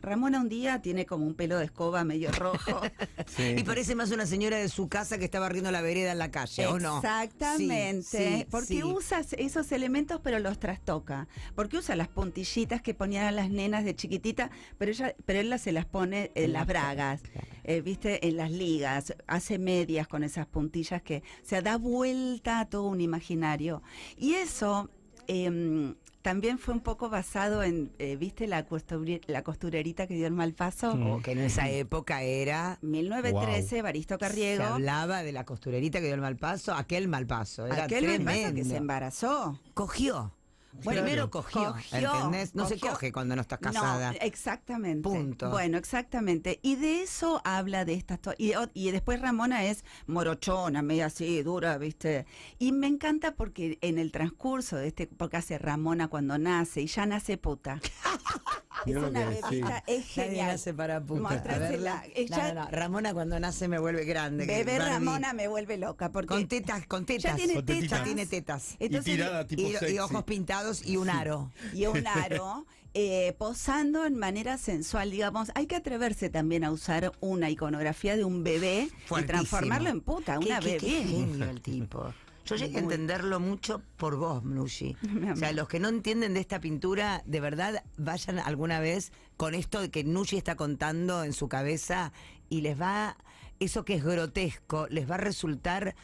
Ramona 0.05 0.39
un 0.39 0.49
día 0.49 0.81
tiene 0.81 1.05
como 1.05 1.25
un 1.25 1.35
pelo 1.35 1.57
de 1.57 1.65
escoba 1.65 2.03
medio 2.03 2.31
rojo. 2.31 2.81
Sí. 3.27 3.55
Y 3.57 3.63
parece 3.63 3.95
más 3.95 4.11
una 4.11 4.25
señora 4.25 4.57
de 4.57 4.69
su 4.69 4.87
casa 4.87 5.17
que 5.17 5.25
está 5.25 5.39
barriendo 5.39 5.71
la 5.71 5.81
vereda 5.81 6.11
en 6.11 6.19
la 6.19 6.31
calle, 6.31 6.67
¿o 6.67 6.79
no? 6.79 6.97
Exactamente, 6.97 8.03
Sí, 8.03 8.37
sí, 8.37 8.47
porque 8.49 8.83
usa 8.83 9.21
esos 9.37 9.71
elementos 9.71 10.21
pero 10.23 10.39
los 10.39 10.59
trastoca, 10.59 11.27
porque 11.55 11.77
usa 11.77 11.95
las 11.95 12.07
puntillitas 12.07 12.81
que 12.81 12.93
ponían 12.93 13.25
a 13.25 13.31
las 13.31 13.49
nenas 13.49 13.83
de 13.83 13.95
chiquitita, 13.95 14.51
pero 14.77 14.91
ella, 14.91 15.15
pero 15.25 15.39
él 15.39 15.59
se 15.59 15.71
las 15.71 15.85
pone 15.85 16.31
en 16.35 16.53
las 16.53 16.67
bragas, 16.67 17.21
eh, 17.63 17.81
viste, 17.81 18.27
en 18.27 18.37
las 18.37 18.51
ligas, 18.51 19.13
hace 19.27 19.57
medias 19.57 20.07
con 20.07 20.23
esas 20.23 20.45
puntillas 20.45 21.01
que, 21.01 21.23
o 21.43 21.47
sea, 21.47 21.61
da 21.61 21.77
vuelta 21.77 22.59
a 22.59 22.69
todo 22.69 22.83
un 22.83 23.01
imaginario. 23.01 23.81
Y 24.17 24.33
eso 24.33 24.89
em, 25.27 25.95
también 26.25 26.57
fue 26.57 26.73
un 26.73 26.79
poco 26.79 27.07
basado 27.11 27.61
en, 27.61 27.91
eh, 27.99 28.15
viste, 28.15 28.47
la, 28.47 28.65
costure- 28.67 29.21
la 29.27 29.43
costurerita 29.43 30.07
que 30.07 30.15
dio 30.15 30.25
el 30.25 30.33
mal 30.33 30.53
paso. 30.53 30.91
O 30.93 31.21
que 31.21 31.33
en 31.33 31.37
esa 31.39 31.69
época 31.69 32.23
era 32.23 32.79
1913, 32.81 33.83
Baristo 33.83 34.15
Se 34.15 34.19
Carriego. 34.19 34.63
hablaba 34.63 35.21
de 35.21 35.31
la 35.31 35.43
costurerita 35.45 35.99
que 35.99 36.05
dio 36.07 36.15
el 36.15 36.21
mal 36.21 36.35
paso, 36.35 36.73
aquel 36.73 37.07
mal 37.07 37.27
paso. 37.27 37.67
Era 37.67 37.83
Aquel 37.83 38.05
mal 38.07 38.17
paso 38.23 38.25
tremendo. 38.39 38.55
que 38.55 38.63
se 38.67 38.75
embarazó. 38.77 39.61
Cogió. 39.75 40.33
Claro. 40.81 41.01
Primero 41.03 41.29
cogió, 41.31 41.75
¿entendés? 41.91 42.53
No 42.55 42.67
se 42.67 42.75
cogió. 42.79 42.91
coge 42.93 43.11
cuando 43.11 43.35
no 43.35 43.41
estás 43.41 43.59
casada. 43.59 44.11
No, 44.11 44.17
exactamente. 44.21 45.01
Punto. 45.07 45.49
Bueno, 45.49 45.77
exactamente. 45.77 46.59
Y 46.61 46.75
de 46.75 47.01
eso 47.01 47.41
habla 47.43 47.85
de 47.85 47.93
estas... 47.93 48.19
to- 48.19 48.33
Y, 48.37 48.53
y 48.73 48.91
después 48.91 49.21
Ramona 49.21 49.65
es 49.65 49.83
morochona, 50.07 50.81
media 50.81 51.07
así, 51.07 51.41
dura, 51.43 51.77
¿viste? 51.77 52.25
Y 52.59 52.71
me 52.71 52.87
encanta 52.87 53.35
porque 53.35 53.77
en 53.81 53.97
el 53.97 54.11
transcurso 54.11 54.75
de 54.77 54.87
este... 54.87 55.07
Porque 55.07 55.37
hace 55.37 55.57
Ramona 55.57 56.07
cuando 56.07 56.37
nace 56.37 56.81
y 56.81 56.87
ya 56.87 57.05
nace 57.05 57.37
puta. 57.37 57.79
es 58.85 58.95
una 58.95 59.25
bebita, 59.29 59.83
es 59.87 59.97
Nadie 59.97 60.01
genial. 60.03 60.47
nace 60.47 60.73
para 60.73 61.01
puta. 61.03 61.21
Mostrásela. 61.21 61.65
A 61.65 62.01
verla. 62.01 62.03
Ella- 62.15 62.37
No, 62.37 62.53
no, 62.53 62.65
no. 62.65 62.71
Ramona 62.71 63.13
cuando 63.13 63.39
nace 63.39 63.67
me 63.67 63.79
vuelve 63.79 64.05
grande. 64.05 64.45
Bebé. 64.45 64.79
Ramona 64.79 65.33
me 65.33 65.47
vuelve 65.47 65.77
loca 65.77 66.11
porque 66.11 66.27
Con 66.27 66.47
tetas, 66.47 66.85
con 66.87 67.05
tetas. 67.05 67.23
ya 67.31 67.35
tiene 67.35 67.55
Con 67.55 67.65
tetas. 67.65 68.03
tiene 68.03 68.25
tetas. 68.25 68.75
Entonces, 68.79 69.13
y 69.13 69.15
tirada 69.17 69.47
tipo 69.47 69.61
Y, 69.61 69.65
y 69.65 69.73
sexy. 69.77 69.99
ojos 69.99 70.23
pintados 70.23 70.64
y 70.85 70.97
un 70.97 71.09
aro. 71.09 71.51
y 71.73 71.85
un 71.85 72.05
aro 72.07 72.65
eh, 72.93 73.35
posando 73.37 74.05
en 74.05 74.17
manera 74.17 74.57
sensual, 74.57 75.11
digamos. 75.11 75.51
Hay 75.55 75.67
que 75.67 75.75
atreverse 75.75 76.29
también 76.29 76.63
a 76.63 76.71
usar 76.71 77.11
una 77.19 77.49
iconografía 77.49 78.15
de 78.15 78.23
un 78.23 78.43
bebé 78.43 78.89
y 79.19 79.23
transformarlo 79.23 79.89
en 79.89 80.01
puta, 80.01 80.39
una 80.39 80.59
qué- 80.59 80.65
bebé. 80.65 80.77
qué 80.79 81.03
genio 81.03 81.49
el 81.49 81.61
tipo. 81.61 82.13
Yo 82.45 82.55
llegué 82.57 82.77
a 82.77 82.79
entenderlo 82.81 83.39
mucho 83.39 83.81
por 83.97 84.17
vos, 84.17 84.43
Mnushi. 84.43 84.95
O 85.33 85.35
sea, 85.35 85.51
los 85.51 85.67
que 85.67 85.79
no 85.79 85.89
entienden 85.89 86.35
de 86.35 86.39
esta 86.41 86.59
pintura, 86.59 87.23
de 87.25 87.39
verdad, 87.39 87.83
vayan 87.97 88.37
alguna 88.37 88.79
vez 88.79 89.11
con 89.35 89.55
esto 89.55 89.81
de 89.81 89.89
que 89.89 90.03
Nushi 90.03 90.37
está 90.37 90.55
contando 90.55 91.23
en 91.23 91.33
su 91.33 91.47
cabeza 91.49 92.13
y 92.47 92.61
les 92.61 92.79
va, 92.79 93.17
eso 93.59 93.83
que 93.83 93.95
es 93.95 94.03
grotesco, 94.03 94.85
les 94.91 95.09
va 95.09 95.15
a 95.15 95.17
resultar 95.17 95.95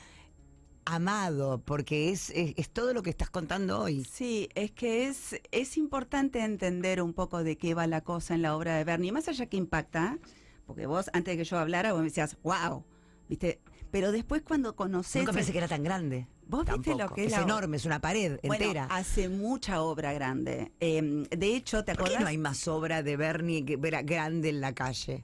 amado, 0.85 1.61
porque 1.63 2.09
es, 2.11 2.29
es, 2.31 2.53
es 2.57 2.69
todo 2.69 2.93
lo 2.93 3.03
que 3.03 3.09
estás 3.09 3.29
contando 3.29 3.79
hoy. 3.81 4.03
Sí, 4.03 4.49
es 4.55 4.71
que 4.71 5.07
es, 5.07 5.39
es 5.51 5.77
importante 5.77 6.39
entender 6.43 7.01
un 7.01 7.13
poco 7.13 7.43
de 7.43 7.57
qué 7.57 7.73
va 7.73 7.87
la 7.87 8.01
cosa 8.01 8.33
en 8.35 8.41
la 8.41 8.55
obra 8.55 8.75
de 8.75 8.83
Bernie, 8.83 9.11
más 9.11 9.27
allá 9.27 9.45
que 9.45 9.57
impacta, 9.57 10.17
porque 10.65 10.85
vos, 10.85 11.09
antes 11.13 11.33
de 11.33 11.37
que 11.37 11.43
yo 11.43 11.57
hablara, 11.59 11.91
vos 11.93 12.01
me 12.01 12.07
decías, 12.07 12.37
wow, 12.43 12.83
¿viste? 13.29 13.59
Pero 13.91 14.11
después 14.11 14.41
cuando 14.41 14.75
conoces... 14.75 15.21
Nunca 15.21 15.33
pensé 15.33 15.51
que 15.51 15.57
era 15.57 15.67
tan 15.67 15.83
grande. 15.83 16.27
¿Vos 16.47 16.65
viste 16.65 16.95
lo 16.95 17.09
que 17.09 17.21
es 17.25 17.27
es 17.27 17.37
la- 17.37 17.43
enorme, 17.43 17.77
es 17.77 17.85
una 17.85 17.99
pared 17.99 18.39
Bueno, 18.43 18.63
entera. 18.65 18.85
hace 18.89 19.29
mucha 19.29 19.81
obra 19.81 20.11
grande. 20.13 20.71
Eh, 20.79 21.25
de 21.29 21.55
hecho, 21.55 21.83
¿te 21.85 21.93
¿Por 21.95 22.03
qué 22.05 22.15
acordás? 22.15 22.21
no 22.21 22.27
hay 22.27 22.37
más 22.37 22.67
obra 22.67 23.03
de 23.03 23.15
Bernie 23.17 23.63
que 23.65 23.79
era 23.83 24.01
grande 24.01 24.49
en 24.49 24.59
la 24.61 24.73
calle? 24.73 25.23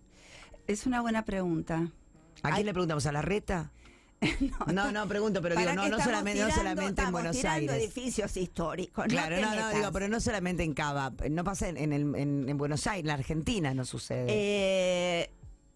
Es 0.67 0.85
una 0.85 1.01
buena 1.01 1.23
pregunta. 1.25 1.75
¿A 2.43 2.49
quién 2.49 2.53
Ay. 2.55 2.63
le 2.65 2.73
preguntamos? 2.73 3.05
¿A 3.07 3.11
la 3.11 3.21
reta? 3.21 3.71
no, 4.73 4.91
no, 4.91 5.07
pregunto, 5.07 5.41
pero 5.41 5.55
digo, 5.55 5.69
¿Para 5.69 5.75
no, 5.75 5.89
no 5.97 6.03
solamente, 6.03 6.39
no 6.41 6.47
tirando- 6.47 6.55
solamente 6.55 7.01
en 7.03 7.11
Buenos 7.11 7.45
Aires. 7.45 7.75
edificios 7.75 8.35
históricos. 8.37 9.05
Claro, 9.07 9.35
no, 9.37 9.49
no, 9.49 9.51
metas. 9.51 9.75
digo, 9.75 9.91
pero 9.91 10.07
no 10.07 10.19
solamente 10.19 10.63
en 10.63 10.73
Cava, 10.73 11.13
no 11.29 11.43
pasa 11.43 11.69
en, 11.69 11.77
en, 11.77 11.93
en- 12.15 12.49
en 12.49 12.57
Buenos 12.57 12.87
Aires, 12.87 13.01
en 13.03 13.07
la 13.07 13.13
Argentina 13.13 13.73
no 13.73 13.85
sucede. 13.85 14.25
Eh, 14.29 15.29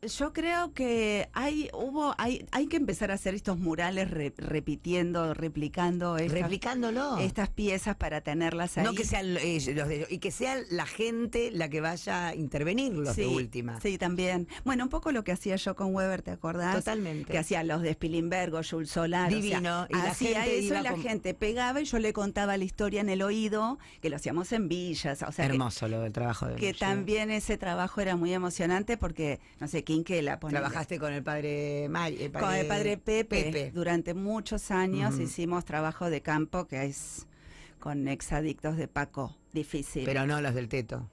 yo 0.07 0.33
creo 0.33 0.73
que 0.73 1.29
hay 1.33 1.69
hubo 1.73 2.15
hay 2.17 2.47
hay 2.51 2.65
que 2.65 2.77
empezar 2.77 3.11
a 3.11 3.13
hacer 3.13 3.35
estos 3.35 3.59
murales 3.59 4.09
re- 4.09 4.33
repitiendo, 4.35 5.35
replicando 5.35 6.17
estas, 6.17 6.41
Replicándolo. 6.41 7.17
estas 7.19 7.49
piezas 7.49 7.95
para 7.97 8.21
tenerlas 8.21 8.79
ahí. 8.79 8.83
no 8.83 8.93
que 8.95 9.05
sean 9.05 9.37
eh, 9.37 9.59
los 9.75 9.87
de- 9.87 10.07
y 10.09 10.17
que 10.17 10.31
sea 10.31 10.57
la 10.71 10.87
gente 10.87 11.51
la 11.51 11.69
que 11.69 11.81
vaya 11.81 12.29
a 12.29 12.35
intervenir 12.35 12.93
los 12.93 13.15
de 13.15 13.25
Sí, 13.25 13.29
última. 13.29 13.79
Sí, 13.79 13.99
también. 13.99 14.47
Bueno, 14.65 14.85
un 14.85 14.89
poco 14.89 15.11
lo 15.11 15.23
que 15.23 15.33
hacía 15.33 15.55
yo 15.55 15.75
con 15.75 15.93
Weber, 15.93 16.23
¿te 16.23 16.31
acordás? 16.31 16.75
Totalmente. 16.77 17.31
Que 17.31 17.37
hacía 17.37 17.63
los 17.63 17.83
de 17.83 17.91
Spilimbergo, 17.93 18.61
Jules 18.67 18.89
Solar. 18.89 19.27
o 19.27 19.29
sea, 19.29 19.39
Divino, 19.39 19.85
y 19.87 19.93
la 19.95 20.03
hacía 20.11 20.41
gente 20.43 20.59
eso 20.65 20.79
y 20.79 20.81
la 20.81 20.91
con- 20.93 21.01
gente 21.03 21.33
pegaba 21.35 21.79
y 21.79 21.85
yo 21.85 21.99
le 21.99 22.11
contaba 22.11 22.57
la 22.57 22.63
historia 22.63 23.01
en 23.01 23.09
el 23.09 23.21
oído, 23.21 23.77
que 24.01 24.09
lo 24.09 24.15
hacíamos 24.15 24.51
en 24.51 24.67
villas. 24.67 25.21
O 25.21 25.31
sea, 25.31 25.45
que- 25.45 25.53
Hermoso 25.53 25.87
lo 25.87 26.01
del 26.01 26.11
trabajo 26.11 26.47
de 26.47 26.55
que 26.55 26.73
también 26.73 27.29
ese 27.29 27.59
trabajo 27.59 28.01
era 28.01 28.15
muy 28.15 28.33
emocionante 28.33 28.97
porque, 28.97 29.39
no 29.59 29.67
sé, 29.67 29.83
Quinquela 29.93 30.39
ponele. 30.39 30.59
Trabajaste 30.59 30.99
con 30.99 31.13
el 31.13 31.23
padre 31.23 31.87
Mari- 31.89 32.21
el 32.23 32.31
con 32.31 32.53
el 32.53 32.67
padre 32.67 32.97
Pepe, 32.97 33.43
Pepe. 33.43 33.71
durante 33.73 34.13
muchos 34.13 34.71
años 34.71 35.19
hicimos 35.19 35.65
trabajo 35.65 36.09
de 36.09 36.21
campo 36.21 36.65
que 36.67 36.83
es 36.85 37.27
con 37.79 38.07
exadictos 38.07 38.77
de 38.77 38.87
Paco, 38.87 39.35
difícil. 39.53 40.03
Pero 40.05 40.25
no 40.25 40.39
los 40.41 40.53
del 40.53 40.67
teto. 40.69 41.09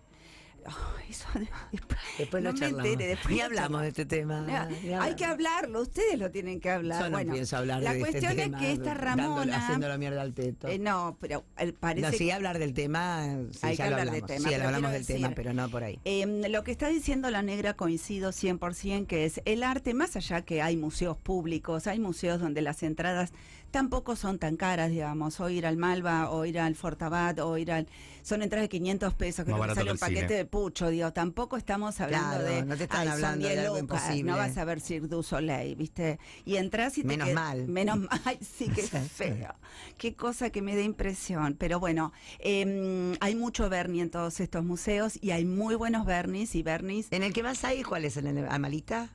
Ay, 0.68 1.06
eso 1.10 1.26
de- 1.34 1.48
Después 2.18 2.42
no 2.42 2.52
lo 2.52 2.58
me 2.58 2.66
entere, 2.68 3.06
después 3.06 3.40
hablamos 3.40 3.82
de 3.82 3.88
este 3.88 4.06
tema. 4.06 4.44
Ya, 4.48 4.66
ni 4.66 4.92
hay 4.92 5.14
que 5.14 5.24
hablarlo, 5.24 5.80
ustedes 5.82 6.18
lo 6.18 6.30
tienen 6.30 6.60
que 6.60 6.70
hablar. 6.70 7.00
Yo 7.00 7.04
no 7.10 7.16
bueno, 7.16 7.32
pienso 7.32 7.56
hablar 7.56 7.82
la 7.82 7.92
de 7.92 7.98
este 8.00 8.10
cuestión 8.12 8.36
tema, 8.36 8.58
es 8.58 8.62
que 8.64 8.72
esta 8.72 8.94
Ramona, 8.94 9.56
haciendo 9.64 9.88
la 9.88 9.98
mierda 9.98 10.22
al 10.22 10.34
teto. 10.34 10.68
eh, 10.68 10.78
no, 10.78 11.16
pero 11.20 11.44
eh, 11.58 11.72
parece 11.78 12.10
no, 12.10 12.12
sí, 12.12 12.30
hablar 12.30 12.58
del 12.58 12.74
tema, 12.74 13.36
sí, 13.52 13.58
Hay 13.62 13.76
ya 13.76 13.84
que 13.84 13.90
lo 13.90 13.96
hablar 13.96 14.14
del 14.14 14.22
hablamos. 14.24 14.26
tema, 14.42 14.48
sí, 14.48 14.54
hablamos 14.54 14.92
del 14.92 15.06
tema, 15.06 15.28
decir- 15.28 15.34
pero 15.36 15.52
no 15.54 15.68
por 15.70 15.84
ahí. 15.84 15.98
Eh, 16.04 16.46
lo 16.48 16.64
que 16.64 16.70
está 16.72 16.88
diciendo 16.88 17.30
la 17.30 17.42
negra 17.42 17.74
coincido 17.74 18.32
100%, 18.32 19.06
que 19.06 19.24
es 19.24 19.40
el 19.44 19.62
arte, 19.62 19.94
más 19.94 20.16
allá 20.16 20.42
que 20.42 20.62
hay 20.62 20.76
museos 20.76 21.16
públicos, 21.16 21.86
hay 21.86 21.98
museos 22.00 22.40
donde 22.40 22.62
las 22.62 22.82
entradas 22.82 23.32
tampoco 23.70 24.16
son 24.16 24.38
tan 24.38 24.56
caras, 24.56 24.90
digamos, 24.90 25.40
o 25.40 25.48
ir 25.50 25.66
al 25.66 25.76
Malva, 25.76 26.30
o 26.30 26.44
ir 26.44 26.58
al 26.58 26.74
Fortabat, 26.74 27.38
o 27.40 27.56
ir 27.58 27.72
al... 27.72 27.86
Son 28.22 28.42
entradas 28.42 28.64
de 28.64 28.68
500 28.68 29.14
pesos, 29.14 29.44
que 29.46 29.52
no 29.52 29.58
barato 29.58 29.76
sale 29.80 29.86
que 29.86 29.90
un 29.92 29.94
el 29.96 30.00
paquete 30.00 30.20
cine. 30.26 30.34
de 30.36 30.44
pucho, 30.44 30.88
digo, 30.90 31.12
tampoco 31.12 31.56
estamos 31.56 31.98
hablando 32.00 32.36
Claro, 32.38 32.44
de... 32.44 32.64
no 32.64 32.76
te 32.76 32.84
están 32.84 33.00
"Ay, 33.00 33.06
son 33.06 33.14
hablando 33.14 33.48
de 33.48 33.54
10 33.54 33.64
algo 33.66 33.80
lucas", 33.80 34.00
imposible. 34.02 34.30
No 34.32 34.36
vas 34.36 34.58
a 34.58 34.64
ver 34.64 34.80
Cirque 34.80 35.08
du 35.08 35.22
Soleil, 35.22 35.76
¿viste? 35.76 36.18
Y 36.44 36.56
entras 36.56 36.98
y 36.98 37.02
te 37.02 37.08
Menos 37.08 37.28
qued- 37.28 37.34
mal. 37.34 37.68
Menos 37.68 37.98
mal, 38.00 38.20
ay, 38.24 38.38
sí, 38.42 38.68
qué 38.74 38.82
feo. 38.82 39.54
Qué 39.96 40.14
cosa 40.14 40.50
que 40.50 40.60
me 40.62 40.76
da 40.76 40.82
impresión. 40.82 41.54
Pero 41.58 41.80
bueno, 41.80 42.12
eh, 42.40 43.16
hay 43.20 43.34
mucho 43.34 43.68
Bernie 43.70 44.02
en 44.02 44.10
todos 44.10 44.40
estos 44.40 44.64
museos 44.64 45.18
y 45.22 45.30
hay 45.30 45.44
muy 45.44 45.74
buenos 45.74 46.04
Bernies 46.04 46.54
y 46.54 46.62
Bernies 46.62 47.08
¿En 47.10 47.22
el 47.22 47.32
que 47.32 47.42
vas 47.42 47.64
ahí, 47.64 47.82
cuál 47.82 48.04
es? 48.04 48.16
¿En 48.16 48.26
el 48.26 48.46
Amalita? 48.48 49.10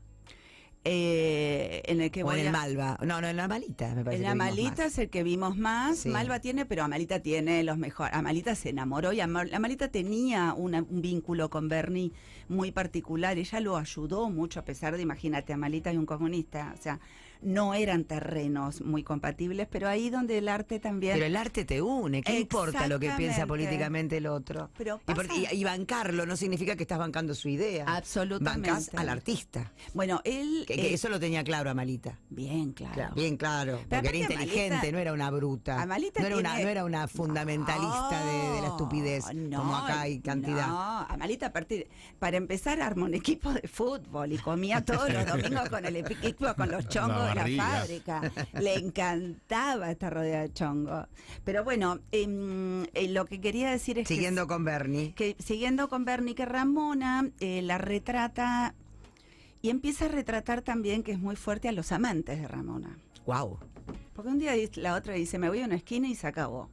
Eh, 0.86 1.82
en 1.86 2.02
el 2.02 2.12
que 2.12 2.24
¿O 2.24 2.26
voy 2.28 2.36
en 2.36 2.42
el 2.42 2.48
a- 2.48 2.52
Malva? 2.52 2.98
No, 3.06 3.22
no, 3.22 3.28
en 3.28 3.38
la 3.38 3.46
Amalita, 3.46 3.94
me 3.96 4.04
parece. 4.04 4.24
En 4.24 4.30
Amalita 4.30 4.84
más. 4.84 4.92
es 4.94 4.98
el 4.98 5.10
que 5.10 5.24
vimos 5.24 5.58
más. 5.58 6.00
Sí. 6.00 6.10
Malva 6.10 6.40
tiene, 6.40 6.66
pero 6.66 6.84
Amalita 6.84 7.20
tiene 7.22 7.64
los 7.64 7.78
mejores. 7.78 8.14
Amalita 8.14 8.56
se 8.56 8.70
enamoró 8.70 9.14
y 9.14 9.22
Ama- 9.22 9.46
Amalita 9.54 9.88
tenía 9.90 10.54
una- 10.54 10.82
un 10.84 11.02
vínculo 11.02 11.50
con 11.50 11.70
Bernie 11.70 12.12
muy 12.50 12.72
particular. 12.72 13.38
Ella 13.38 13.60
lo 13.60 13.78
ayudó 13.78 14.30
mucho, 14.30 14.60
a 14.60 14.66
pesar 14.66 14.96
de, 14.98 15.02
imagínate, 15.04 15.54
Amalita 15.54 15.94
y 15.94 15.98
un 15.98 16.06
comunista. 16.06 16.74
O 16.78 16.82
sea, 16.82 17.00
no 17.44 17.74
eran 17.74 18.04
terrenos 18.06 18.82
muy 18.82 19.04
compatibles, 19.04 19.68
pero 19.70 19.88
ahí 19.90 20.10
donde 20.10 20.38
el 20.38 20.48
arte 20.48 20.80
también. 20.80 21.14
Pero 21.14 21.26
el 21.26 21.36
arte 21.36 21.66
te 21.66 21.82
une, 21.82 22.22
¿qué 22.22 22.40
importa 22.40 22.88
lo 22.88 23.00
que 23.00 23.12
piensa 23.12 23.46
políticamente 23.46 24.18
el 24.18 24.28
otro? 24.28 24.70
Pero 24.78 25.00
y, 25.08 25.14
por- 25.14 25.28
pasa- 25.28 25.54
y- 25.54 25.58
y 25.60 25.64
bancarlo 25.64 26.26
no 26.26 26.36
significa 26.36 26.76
que 26.76 26.84
estás 26.84 27.00
bancando 27.00 27.34
su 27.36 27.50
idea. 27.50 27.86
Absolutamente. 27.88 28.70
Bancás 28.72 28.92
al 28.96 29.10
artista. 29.10 29.72
bueno, 29.94 30.22
él. 30.24 30.64
Que, 30.68 30.76
que 30.76 30.88
eh, 30.90 30.94
eso 30.94 31.10
lo 31.10 31.20
tenía 31.20 31.44
claro 31.44 31.70
Amalita. 31.70 32.18
Bien, 32.30 32.72
claro. 32.74 32.94
Claro, 32.94 33.16
bien 33.16 33.38
claro, 33.38 33.80
porque 33.90 34.08
era 34.10 34.18
inteligente, 34.18 34.76
Amalita- 34.76 34.92
no 34.92 34.98
era 35.00 35.14
una 35.14 35.32
bruta. 35.32 35.82
Amalita 35.82 36.22
no, 36.22 36.28
era 36.28 36.38
una, 36.38 36.54
no 36.60 36.68
era 36.68 36.86
una 36.86 37.08
fundamentalista 37.08 38.26
de, 38.26 38.56
de 38.56 38.62
la 38.62 38.68
estupidez, 38.68 39.26
No, 39.34 39.60
como 39.60 39.76
acá 39.78 40.02
hay 40.02 40.20
cantidad. 40.20 40.68
No, 40.68 41.00
Amalita, 41.10 41.48
a 41.48 41.52
partir, 41.54 41.88
para 42.20 42.38
empezar, 42.38 42.82
armó 42.82 43.06
un 43.06 43.14
equipo 43.14 43.52
de 43.52 43.68
fútbol 43.68 44.32
y 44.34 44.38
comía 44.38 44.82
todos 44.84 45.12
los 45.12 45.26
domingos 45.26 45.70
con 45.70 45.86
el 45.86 45.96
equipo, 45.98 46.54
con 46.56 46.72
los 46.72 46.88
chongos 46.88 47.33
La 47.36 47.48
fábrica. 47.48 48.22
Le 48.54 48.76
encantaba 48.80 49.92
estar 49.92 50.14
rodeada 50.14 50.44
de 50.44 50.54
chongos. 50.54 51.08
Pero 51.44 51.64
bueno, 51.64 52.00
em, 52.12 52.84
eh, 52.94 53.08
lo 53.10 53.26
que 53.26 53.42
quería 53.42 53.72
decir 53.72 54.00
es 54.00 54.08
Siguiendo 54.08 54.48
con 54.48 54.64
Bernie. 54.64 55.14
que, 55.14 55.36
siguiendo 55.40 55.90
con 55.90 56.06
Bernie, 56.06 56.36
que 56.36 56.46
Ramona 56.46 57.30
eh, 57.40 57.62
la 57.62 57.78
retrata 57.78 58.76
y 59.62 59.70
empieza 59.70 60.06
a 60.06 60.08
retratar 60.10 60.62
también, 60.62 61.04
que 61.04 61.14
es 61.14 61.20
muy 61.20 61.36
fuerte, 61.36 61.70
a 61.70 61.72
los 61.72 61.92
amantes 61.92 62.42
de 62.42 62.48
Ramona. 62.48 62.98
Wow. 63.26 63.60
Porque 64.14 64.30
un 64.30 64.38
día 64.38 64.54
la 64.76 64.96
otra 64.96 65.14
dice, 65.14 65.40
me 65.40 65.50
voy 65.50 65.62
a 65.62 65.66
una 65.66 65.76
esquina 65.76 66.08
y 66.10 66.16
se 66.16 66.28
acabó. 66.28 66.70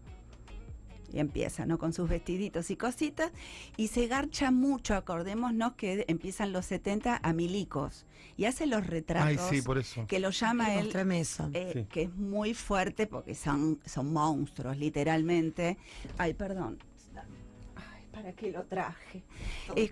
Y 1.12 1.18
empieza, 1.18 1.66
¿no? 1.66 1.78
Con 1.78 1.92
sus 1.92 2.08
vestiditos 2.08 2.70
y 2.70 2.76
cositas. 2.76 3.32
Y 3.76 3.88
se 3.88 4.06
garcha 4.06 4.50
mucho, 4.50 4.94
acordémonos 4.94 5.74
que 5.74 6.04
empiezan 6.08 6.52
los 6.52 6.66
70 6.66 7.20
a 7.22 7.32
milicos. 7.32 8.06
Y 8.36 8.44
hace 8.44 8.66
los 8.66 8.86
retratos 8.86 9.28
Ay, 9.50 9.58
sí, 9.58 9.62
por 9.62 9.78
eso. 9.78 10.06
que 10.06 10.20
lo 10.20 10.30
llama 10.30 10.74
él, 10.74 10.90
eh, 11.52 11.70
Sí. 11.72 11.86
que 11.90 12.02
es 12.02 12.14
muy 12.14 12.54
fuerte 12.54 13.06
porque 13.06 13.34
son, 13.34 13.80
son 13.84 14.12
monstruos, 14.12 14.76
literalmente. 14.78 15.76
Ay, 16.18 16.34
perdón. 16.34 16.78
¿Para 18.12 18.32
qué 18.32 18.50
lo 18.50 18.64
traje? 18.64 19.22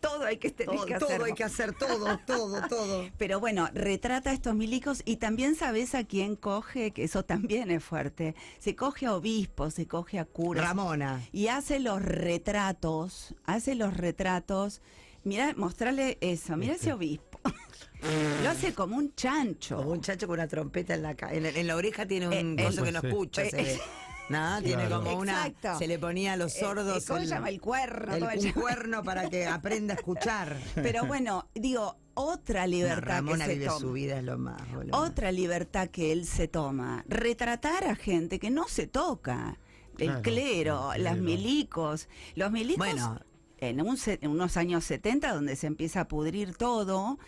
Todo 0.00 0.24
hay 0.24 0.36
que 0.38 0.50
tener 0.50 0.74
todo, 0.76 0.86
que 0.86 0.94
todo 0.98 1.24
hay 1.24 1.32
que 1.32 1.44
hacer, 1.44 1.72
todo, 1.74 2.18
todo, 2.26 2.66
todo. 2.68 3.10
Pero 3.18 3.40
bueno, 3.40 3.68
retrata 3.74 4.30
a 4.30 4.32
estos 4.32 4.54
milicos 4.54 5.02
y 5.04 5.16
también 5.16 5.54
sabes 5.56 5.94
a 5.94 6.04
quién 6.04 6.36
coge, 6.36 6.92
que 6.92 7.04
eso 7.04 7.24
también 7.24 7.70
es 7.70 7.82
fuerte. 7.82 8.34
Se 8.58 8.74
coge 8.76 9.06
a 9.06 9.14
obispos, 9.14 9.74
se 9.74 9.86
coge 9.86 10.18
a 10.18 10.24
curas. 10.24 10.64
Ramona. 10.66 11.20
Y 11.32 11.48
hace 11.48 11.80
los 11.80 12.00
retratos, 12.02 13.34
hace 13.44 13.74
los 13.74 13.96
retratos. 13.96 14.80
Mira, 15.24 15.52
mostrarle 15.56 16.18
eso, 16.20 16.56
mira 16.56 16.74
ese 16.74 16.92
obispo. 16.92 17.40
Lo 18.44 18.50
hace 18.50 18.72
como 18.74 18.96
un 18.96 19.14
chancho. 19.16 19.78
Como 19.78 19.90
un 19.90 20.00
chacho 20.00 20.26
con 20.28 20.34
una 20.34 20.46
trompeta 20.46 20.94
en 20.94 21.02
la 21.02 21.16
ca- 21.16 21.32
en, 21.32 21.44
en 21.46 21.66
la 21.66 21.74
oreja 21.74 22.06
tiene 22.06 22.28
un 22.28 22.56
Eh, 22.58 22.64
coso 22.64 22.82
eh, 22.82 22.84
que 22.84 22.92
no 22.92 23.00
sí. 23.00 23.06
escucha, 23.08 23.44
se 23.50 23.56
ve. 23.56 23.80
No, 24.28 24.60
tiene 24.62 24.86
Claro. 24.86 25.04
como 25.04 25.18
una. 25.18 25.46
Exacto. 25.46 25.78
Se 25.78 25.86
le 25.86 25.98
ponía 25.98 26.32
a 26.32 26.36
los 26.36 26.54
Eh, 26.56 26.60
sordos. 26.60 27.02
eh, 27.04 27.06
¿Cómo 27.06 27.20
se 27.20 27.26
llama? 27.26 27.48
El 27.48 27.60
cuerno. 27.60 28.14
el- 28.14 28.20
¿cómo 28.20 28.30
se 28.32 28.38
un 28.38 28.42
llama? 28.44 28.60
cuerno 28.60 29.02
para 29.04 29.30
que 29.30 29.46
aprenda 29.46 29.94
a 29.94 29.96
escuchar. 29.96 30.56
Pero 30.74 31.06
bueno, 31.06 31.48
digo, 31.54 31.96
otra 32.14 32.62
No, 32.62 32.68
libertad 32.68 33.02
Ramona 33.02 33.44
que 33.44 33.50
se 33.52 33.54
vive 33.58 33.66
toma. 33.66 33.80
su 33.80 33.92
vida, 33.92 34.18
es 34.18 34.24
lo 34.24 34.38
más. 34.38 34.72
boludo. 34.72 34.96
Otra 34.98 35.30
libertad 35.32 35.88
que 35.88 36.12
él 36.12 36.26
se 36.26 36.48
toma, 36.48 37.04
retratar 37.08 37.84
a 37.84 37.94
gente 37.94 38.38
que 38.38 38.50
no 38.50 38.66
se 38.68 38.86
toca. 38.86 39.58
El 39.98 40.06
Claro, 40.08 40.22
clero, 40.22 40.92
el 40.92 41.04
las 41.04 41.12
clero. 41.14 41.24
milicos. 41.26 42.08
Los 42.34 42.50
milicos 42.50 42.78
Bueno, 42.78 43.20
en, 43.58 43.80
un 43.80 43.96
se- 43.96 44.18
en 44.20 44.30
unos 44.30 44.56
años 44.56 44.84
70 44.84 45.32
donde 45.32 45.56
se 45.56 45.66
empieza 45.68 46.00
a 46.02 46.08
pudrir 46.08 46.54
todo. 46.56 47.18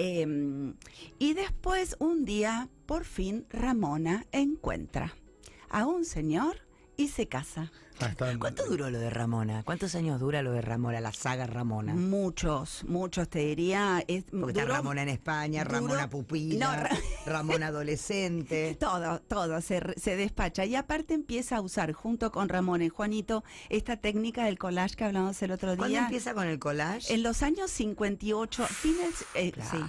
eh, 0.00 0.74
y 1.18 1.34
después 1.34 1.96
un 1.98 2.24
día, 2.24 2.68
por 2.86 3.04
fin, 3.04 3.46
Ramona 3.50 4.26
encuentra 4.32 5.12
a 5.70 5.86
un 5.86 6.04
señor 6.04 6.56
y 6.96 7.08
se 7.08 7.28
casa. 7.28 7.70
Ah, 8.00 8.06
está- 8.10 8.36
¿Cuánto 8.38 8.64
duró 8.64 8.90
lo 8.90 8.98
de 9.00 9.10
Ramona? 9.10 9.62
¿Cuántos 9.64 9.96
años 9.96 10.20
dura 10.20 10.40
lo 10.42 10.52
de 10.52 10.60
Ramona, 10.62 11.00
la 11.00 11.12
saga 11.12 11.46
Ramona? 11.48 11.94
Muchos, 11.94 12.84
muchos 12.86 13.28
te 13.28 13.40
diría. 13.40 14.04
es- 14.06 14.24
Porque 14.30 14.50
está 14.52 14.62
duró- 14.62 14.74
Ramona 14.74 15.02
en 15.02 15.08
España, 15.08 15.64
duró- 15.64 15.74
Ramona 15.80 16.08
pupila, 16.10 16.66
No, 16.76 16.82
Ra- 16.82 16.90
Ramona 17.26 17.66
adolescente. 17.68 18.76
Todo, 18.80 19.20
todo 19.22 19.60
se, 19.60 19.80
re- 19.80 19.94
se 19.98 20.14
despacha. 20.16 20.64
Y 20.64 20.76
aparte 20.76 21.14
empieza 21.14 21.56
a 21.56 21.60
usar, 21.60 21.92
junto 21.92 22.30
con 22.30 22.48
Ramón 22.48 22.82
y 22.82 22.88
Juanito, 22.88 23.42
esta 23.68 23.96
técnica 23.96 24.44
del 24.44 24.58
collage 24.58 24.94
que 24.94 25.04
hablamos 25.04 25.42
el 25.42 25.50
otro 25.50 25.70
¿Cuándo 25.70 25.86
día. 25.88 26.02
empieza 26.04 26.34
con 26.34 26.46
el 26.46 26.58
collage? 26.60 27.12
En 27.12 27.24
los 27.24 27.42
años 27.42 27.70
58, 27.72 28.64
fines. 28.66 29.24
eh, 29.34 29.50
Claro. 29.52 29.70
Sí. 29.70 29.84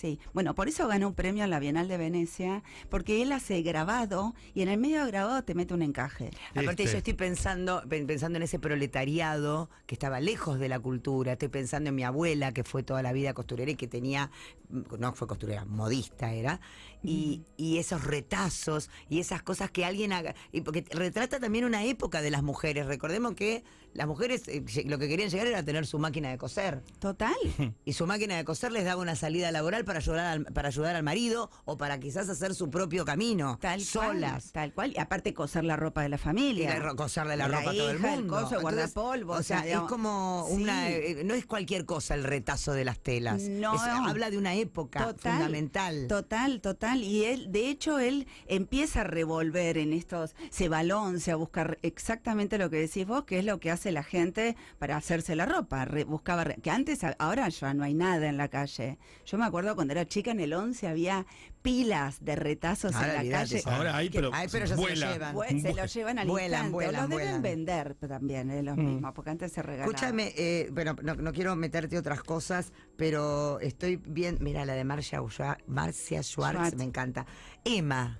Sí, 0.00 0.18
bueno, 0.32 0.54
por 0.54 0.66
eso 0.66 0.88
ganó 0.88 1.08
un 1.08 1.14
premio 1.14 1.44
en 1.44 1.50
la 1.50 1.58
Bienal 1.60 1.86
de 1.86 1.98
Venecia, 1.98 2.62
porque 2.88 3.20
él 3.20 3.32
hace 3.32 3.60
grabado 3.60 4.34
y 4.54 4.62
en 4.62 4.70
el 4.70 4.78
medio 4.80 5.04
de 5.04 5.10
grabado 5.10 5.44
te 5.44 5.54
mete 5.54 5.74
un 5.74 5.82
encaje. 5.82 6.30
Aparte 6.52 6.84
Este. 6.84 6.92
yo 6.92 6.98
estoy 6.98 7.12
pensando, 7.12 7.82
pen- 7.86 8.06
pensando 8.06 8.38
en 8.38 8.44
ese 8.44 8.58
proletariado 8.58 9.68
que 9.86 9.94
estaba 9.94 10.18
lejos 10.20 10.58
de 10.58 10.70
la 10.70 10.80
cultura, 10.80 11.32
estoy 11.32 11.48
pensando 11.48 11.90
en 11.90 11.96
mi 11.96 12.02
abuela 12.04 12.52
que 12.52 12.64
fue 12.64 12.82
toda 12.82 13.02
la 13.02 13.12
vida 13.12 13.34
costurera 13.34 13.70
y 13.70 13.74
que 13.74 13.88
tenía, 13.88 14.30
no 14.70 15.12
fue 15.12 15.28
costurera, 15.28 15.66
modista 15.66 16.32
era, 16.32 16.62
y, 17.02 17.42
y 17.58 17.76
esos 17.76 18.02
retazos 18.04 18.88
y 19.10 19.20
esas 19.20 19.42
cosas 19.42 19.70
que 19.70 19.84
alguien 19.84 20.14
haga, 20.14 20.34
y 20.50 20.62
porque 20.62 20.82
retrata 20.92 21.40
también 21.40 21.66
una 21.66 21.84
época 21.84 22.22
de 22.22 22.30
las 22.30 22.42
mujeres, 22.42 22.86
recordemos 22.86 23.34
que 23.34 23.64
las 23.94 24.06
mujeres 24.06 24.42
eh, 24.48 24.62
lo 24.86 24.98
que 24.98 25.08
querían 25.08 25.28
llegar 25.30 25.46
era 25.46 25.62
tener 25.64 25.86
su 25.86 25.98
máquina 25.98 26.30
de 26.30 26.38
coser. 26.38 26.82
Total. 26.98 27.34
Y 27.84 27.92
su 27.94 28.06
máquina 28.06 28.36
de 28.36 28.44
coser 28.44 28.70
les 28.72 28.84
daba 28.84 29.00
una 29.02 29.16
salida 29.16 29.50
laboral 29.50 29.84
para 29.84 29.98
ayudar 29.98 30.26
al, 30.26 30.44
para 30.44 30.68
ayudar 30.68 30.94
al 30.96 31.02
marido 31.02 31.50
o 31.64 31.76
para 31.78 31.98
quizás 31.98 32.28
hacer 32.28 32.54
su 32.54 32.70
propio 32.70 33.04
camino, 33.04 33.58
Tal 33.60 33.80
solas. 33.80 34.44
Cual, 34.44 34.52
tal 34.52 34.74
cual. 34.74 34.92
Y 34.96 35.00
aparte 35.00 35.34
coser 35.34 35.64
la 35.64 35.76
ropa 35.76 36.02
de 36.02 36.08
la 36.08 36.16
Y 36.16 36.18
familia. 36.18 36.68
la 36.74 36.78
ro- 36.80 36.96
coserle 36.96 37.36
la, 37.36 37.48
La 37.48 37.58
ropa 37.58 37.70
a 37.70 37.74
todo 37.74 37.90
el 37.90 37.98
mundo. 37.98 38.34
coso, 38.40 38.56
el 38.56 38.62
guardapolvo, 38.62 39.32
O 39.34 39.42
sea, 39.42 39.66
es 39.66 39.78
como 39.80 40.46
sí. 40.48 40.54
una. 40.54 40.90
eh, 40.90 41.22
no 41.24 41.34
es 41.34 41.46
cualquier 41.46 41.84
cosa 41.84 42.14
el 42.14 42.24
retazo 42.24 42.72
de 42.72 42.84
las 42.84 42.98
telas. 43.00 43.42
No. 43.42 43.74
Es- 43.74 43.80
habla 43.82 44.30
de 44.30 44.38
una 44.38 44.54
época 44.54 45.06
Total, 45.06 45.32
fundamental. 45.32 46.06
Total, 46.08 46.60
total. 46.60 47.02
Y 47.02 47.24
él, 47.24 47.50
de 47.50 47.68
hecho, 47.70 47.98
él 47.98 48.26
empieza 48.46 49.00
a 49.00 49.04
revolver 49.04 49.78
en 49.78 49.92
estos, 49.92 50.34
se 50.50 50.68
balonce 50.68 51.30
a 51.32 51.36
buscar 51.36 51.78
exactamente 51.82 52.58
lo 52.58 52.70
que 52.70 52.76
decís 52.76 53.06
vos, 53.06 53.24
que 53.24 53.38
es 53.38 53.44
lo 53.44 53.58
que 53.58 53.70
hace 53.70 53.79
la 53.90 54.02
gente 54.02 54.56
para 54.78 54.96
hacerse 54.96 55.34
la 55.34 55.46
ropa. 55.46 55.84
Re- 55.84 56.04
buscaba, 56.04 56.44
re- 56.44 56.56
que 56.62 56.70
antes, 56.70 57.00
ahora 57.18 57.48
ya 57.48 57.72
no 57.74 57.84
hay 57.84 57.94
nada 57.94 58.28
en 58.28 58.36
la 58.36 58.48
calle. 58.48 58.98
Yo 59.24 59.38
me 59.38 59.44
acuerdo 59.46 59.74
cuando 59.74 59.92
era 59.92 60.06
chica 60.06 60.30
en 60.32 60.40
el 60.40 60.52
11 60.52 60.86
había 60.88 61.24
pilas 61.62 62.24
de 62.24 62.36
retazos 62.36 62.94
Ahora 62.94 63.20
en 63.22 63.30
la 63.30 63.38
calle. 63.38 63.62
Ahora 63.66 63.96
hay, 63.96 64.08
Que- 64.10 64.18
pero, 64.18 64.30
Ay, 64.32 64.48
pero 64.50 64.66
ya 64.66 64.76
se 64.76 64.82
lo 64.82 64.88
llevan. 65.12 65.60
Se 65.60 65.74
lo 65.74 65.84
llevan 65.86 66.18
al 66.18 66.26
Vuelan, 66.28 66.50
instante. 66.50 66.68
o 66.68 66.72
vuelan, 66.72 66.92
lo 66.94 67.08
deben 67.08 67.24
vuelan. 67.40 67.42
vender 67.42 67.94
también, 67.94 68.50
eh, 68.50 68.62
los 68.62 68.76
mismos, 68.76 69.12
porque 69.14 69.30
antes 69.30 69.52
se 69.52 69.62
regalaban. 69.62 69.94
Escúchame, 69.94 70.32
eh, 70.36 70.68
bueno, 70.72 70.94
no, 71.02 71.14
no 71.14 71.32
quiero 71.32 71.56
meterte 71.56 71.96
otras 71.98 72.22
cosas, 72.22 72.72
pero 72.96 73.60
estoy 73.60 73.96
bien. 73.96 74.38
Mira, 74.40 74.64
la 74.64 74.74
de 74.74 74.84
Marcia, 74.84 75.20
Marcia 75.66 76.22
Schwartz, 76.22 76.56
Schwartz. 76.58 76.76
me 76.76 76.84
encanta. 76.84 77.26
Emma. 77.64 78.18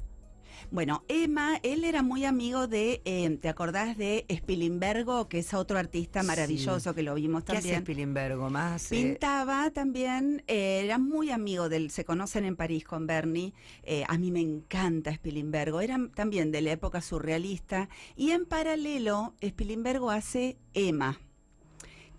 Bueno, 0.70 1.04
Emma, 1.08 1.58
él 1.62 1.84
era 1.84 2.02
muy 2.02 2.24
amigo 2.24 2.66
de, 2.66 3.02
eh, 3.04 3.38
¿te 3.40 3.48
acordás 3.48 3.96
de 3.96 4.26
Spilimbergo, 4.28 5.28
que 5.28 5.38
es 5.40 5.54
otro 5.54 5.78
artista 5.78 6.20
Sí. 6.20 6.26
maravilloso 6.26 6.94
que 6.94 7.02
lo 7.02 7.14
vimos 7.14 7.44
¿Qué 7.44 7.52
hace 7.52 7.60
también? 7.62 7.82
Spilimbergo 7.82 8.50
más? 8.50 8.90
eh, 8.92 8.94
Pintaba 8.96 9.70
también, 9.70 10.42
eh, 10.46 10.82
era 10.84 10.98
muy 10.98 11.30
amigo 11.30 11.68
del, 11.68 11.90
se 11.90 12.04
conocen 12.04 12.44
en 12.44 12.56
París 12.56 12.84
con 12.84 13.06
Bernie, 13.06 13.52
eh, 13.82 14.04
a 14.08 14.18
mí 14.18 14.30
me 14.30 14.40
encanta 14.40 15.12
Spilimbergo, 15.12 15.80
era 15.80 15.98
también 16.14 16.52
de 16.52 16.60
la 16.62 16.72
época 16.72 17.00
surrealista, 17.00 17.88
y 18.16 18.30
en 18.30 18.46
paralelo 18.46 19.34
Spilimbergo 19.42 20.10
hace 20.10 20.56
Emma, 20.74 21.18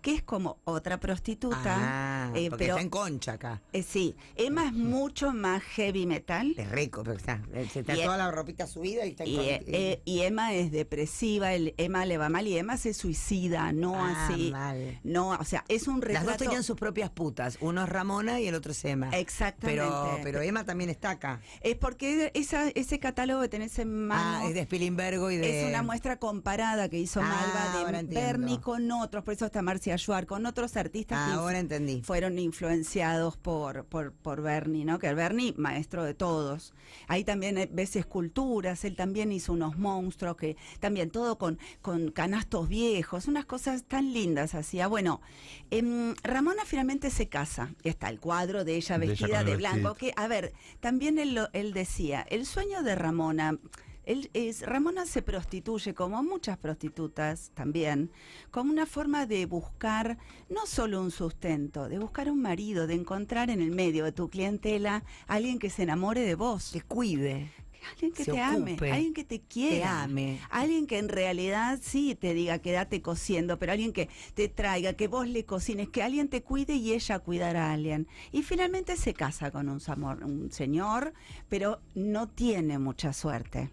que 0.02 0.16
es 0.16 0.24
como 0.24 0.58
otra 0.66 1.00
prostituta, 1.00 1.58
ah, 1.66 2.32
eh, 2.36 2.50
porque 2.50 2.66
pero 2.66 2.74
está 2.76 2.82
en 2.82 2.90
concha 2.90 3.34
acá. 3.34 3.62
eh, 3.74 3.84
sí, 3.84 4.16
Emma 4.36 4.66
es 4.68 4.74
mucho 4.74 5.32
más 5.34 5.62
heavy 5.64 6.06
metal. 6.06 6.54
Es 6.58 6.70
rico, 6.72 7.04
pero 7.04 7.18
está, 7.18 7.42
eh, 7.54 7.68
se 7.72 7.82
está 7.82 7.96
Y- 7.96 8.04
toda 8.04 8.18
la 8.18 8.32
ropita 8.32 8.66
subida 8.68 9.06
y 9.06 9.10
está 9.12 9.24
en 9.24 9.30
Y, 9.30 9.36
con- 9.36 9.46
eh, 9.46 9.64
eh, 9.68 10.02
y 10.06 10.22
Emma 10.22 10.54
es 10.54 10.72
depresiva, 10.72 11.54
el, 11.54 11.74
Emma 11.78 12.06
le 12.06 12.18
va 12.18 12.30
mal 12.30 12.48
y 12.48 12.58
Emma 12.58 12.78
se 12.78 12.94
suicida, 12.94 13.72
no 13.74 13.96
Ah, 13.96 14.28
así. 14.28 14.52
mal. 14.52 15.00
No, 15.04 15.30
o 15.32 15.44
sea, 15.46 15.64
es 15.68 15.88
un 15.88 16.00
Las 16.00 16.08
retrato. 16.08 16.28
dos 16.30 16.38
tenían 16.38 16.64
sus 16.64 16.78
propias 16.78 17.10
putas. 17.12 17.58
Uno 17.62 17.84
es 17.84 17.90
Ramona 17.90 18.40
y 18.40 18.48
el 18.48 18.56
otro 18.56 18.72
es 18.72 18.84
Emma. 18.86 19.10
Exactamente. 19.12 19.82
Pero, 19.84 20.20
pero 20.24 20.42
Emma 20.42 20.66
también 20.66 20.90
está 20.90 21.12
acá. 21.12 21.42
Es 21.62 21.76
porque 21.76 22.32
esa, 22.34 22.70
ese 22.70 23.00
catálogo 23.00 23.42
que 23.42 23.50
tenés 23.50 23.78
en 23.80 24.08
mano 24.08 24.40
Ah, 24.46 24.48
es 24.48 24.54
de 24.56 24.64
Spilimbergo 24.64 25.30
y 25.32 25.38
de. 25.38 25.62
es 25.64 25.70
una 25.70 25.84
muestra 25.84 26.18
comparada 26.18 26.90
que 26.90 26.98
hizo 26.98 27.22
Ah, 27.22 27.24
Malva 27.24 28.02
de. 28.04 28.14
Bernie 28.16 28.60
con 28.60 28.90
otros, 28.92 29.24
por 29.24 29.34
eso 29.34 29.46
está 29.46 29.62
Marcia 29.62 29.91
Schwartz, 29.98 30.28
con 30.28 30.46
otros 30.46 30.76
artistas 30.78 31.18
Ah, 31.22 31.28
que 31.28 31.34
ahora 31.34 31.60
entendí. 31.60 32.02
fueron 32.04 32.40
influenciados 32.40 33.38
por, 33.38 33.86
por, 33.86 34.12
por 34.14 34.42
Bernie, 34.42 34.86
¿no? 34.86 35.00
Que 35.00 35.08
el 35.08 35.16
Bernie, 35.16 35.54
maestro 35.58 36.04
de 36.04 36.14
todos. 36.14 36.74
Ahí 37.08 37.24
también 37.24 37.58
eh, 37.58 37.70
ves 37.72 37.96
esculturas, 37.96 38.84
él 38.86 38.96
también 38.96 39.32
hizo 39.32 39.54
unos 39.54 39.78
monstruos, 39.78 40.36
que 40.38 40.58
también 40.80 41.10
todo 41.10 41.38
con, 41.38 41.60
con 41.82 42.12
canastos 42.12 42.70
viejos, 42.70 43.28
unas 43.28 43.46
cosas 43.46 43.84
tan 43.84 44.14
lindas 44.14 44.56
hacía. 44.56 44.88
Bueno, 44.88 45.22
em, 45.70 46.14
Ramona 46.24 46.64
finalmente 46.66 47.10
se 47.10 47.28
casa, 47.28 47.74
y 47.84 47.90
está 47.90 48.10
el 48.10 48.20
cuadro 48.20 48.64
de 48.64 48.76
ella 48.76 48.98
De 48.98 49.06
ella 49.06 49.12
vestida 49.14 49.44
de 49.44 49.52
el 49.52 49.58
blanco, 49.58 49.96
que, 49.96 50.14
a 50.16 50.28
ver, 50.28 50.54
también 50.80 51.18
él, 51.20 51.40
él 51.54 51.74
decía, 51.74 52.26
el 52.30 52.46
sueño 52.46 52.84
de 52.84 52.96
Ramona... 52.96 53.58
Él 54.06 54.30
es, 54.34 54.62
Ramona 54.64 55.06
se 55.06 55.22
prostituye, 55.22 55.94
como 55.94 56.22
muchas 56.24 56.58
prostitutas 56.58 57.52
también, 57.54 58.12
como 58.50 58.72
una 58.72 58.86
forma 58.86 59.26
de 59.28 59.46
buscar 59.46 60.18
no 60.50 60.66
solo 60.66 61.02
un 61.02 61.12
sustento, 61.12 61.88
de 61.88 62.00
buscar 62.00 62.30
un 62.32 62.42
marido, 62.42 62.88
de 62.88 62.96
encontrar 62.96 63.50
en 63.50 63.62
el 63.62 63.72
medio 63.72 64.04
de 64.06 64.12
tu 64.12 64.30
clientela 64.30 65.04
alguien 65.28 65.60
que 65.60 65.70
se 65.70 65.84
enamore 65.84 66.22
de 66.22 66.36
vos, 66.36 66.72
Que 66.74 66.82
cuide. 66.82 67.52
alguien 67.92 68.12
que 68.12 68.24
se 68.26 68.32
te 68.32 68.40
ame, 68.42 68.78
alguien 68.92 69.14
que 69.14 69.24
te 69.24 69.42
quiera, 69.42 69.76
Te 69.78 69.84
ame. 69.84 70.40
alguien 70.50 70.88
que 70.88 70.98
en 70.98 71.10
realidad 71.10 71.80
sí 71.82 72.16
te 72.16 72.34
diga 72.34 72.60
quédate 72.60 73.02
cosiendo, 73.04 73.58
pero 73.60 73.72
alguien 73.72 73.94
que 73.94 74.10
te 74.34 74.48
traiga, 74.50 74.94
que 74.94 75.08
vos 75.08 75.28
le 75.28 75.46
cocines, 75.46 75.90
que 75.90 76.02
alguien 76.04 76.28
te 76.28 76.42
cuide 76.44 76.74
y 76.76 76.94
ella 76.94 77.20
cuidará 77.20 77.68
a 77.70 77.74
alguien. 77.74 78.08
Y 78.32 78.42
finalmente 78.44 78.98
se 78.98 79.14
casa 79.14 79.52
con 79.52 79.70
un 79.70 80.52
señor, 80.52 81.14
pero 81.50 81.82
no 81.96 82.28
tiene 82.30 82.78
mucha 82.80 83.14
suerte, 83.14 83.72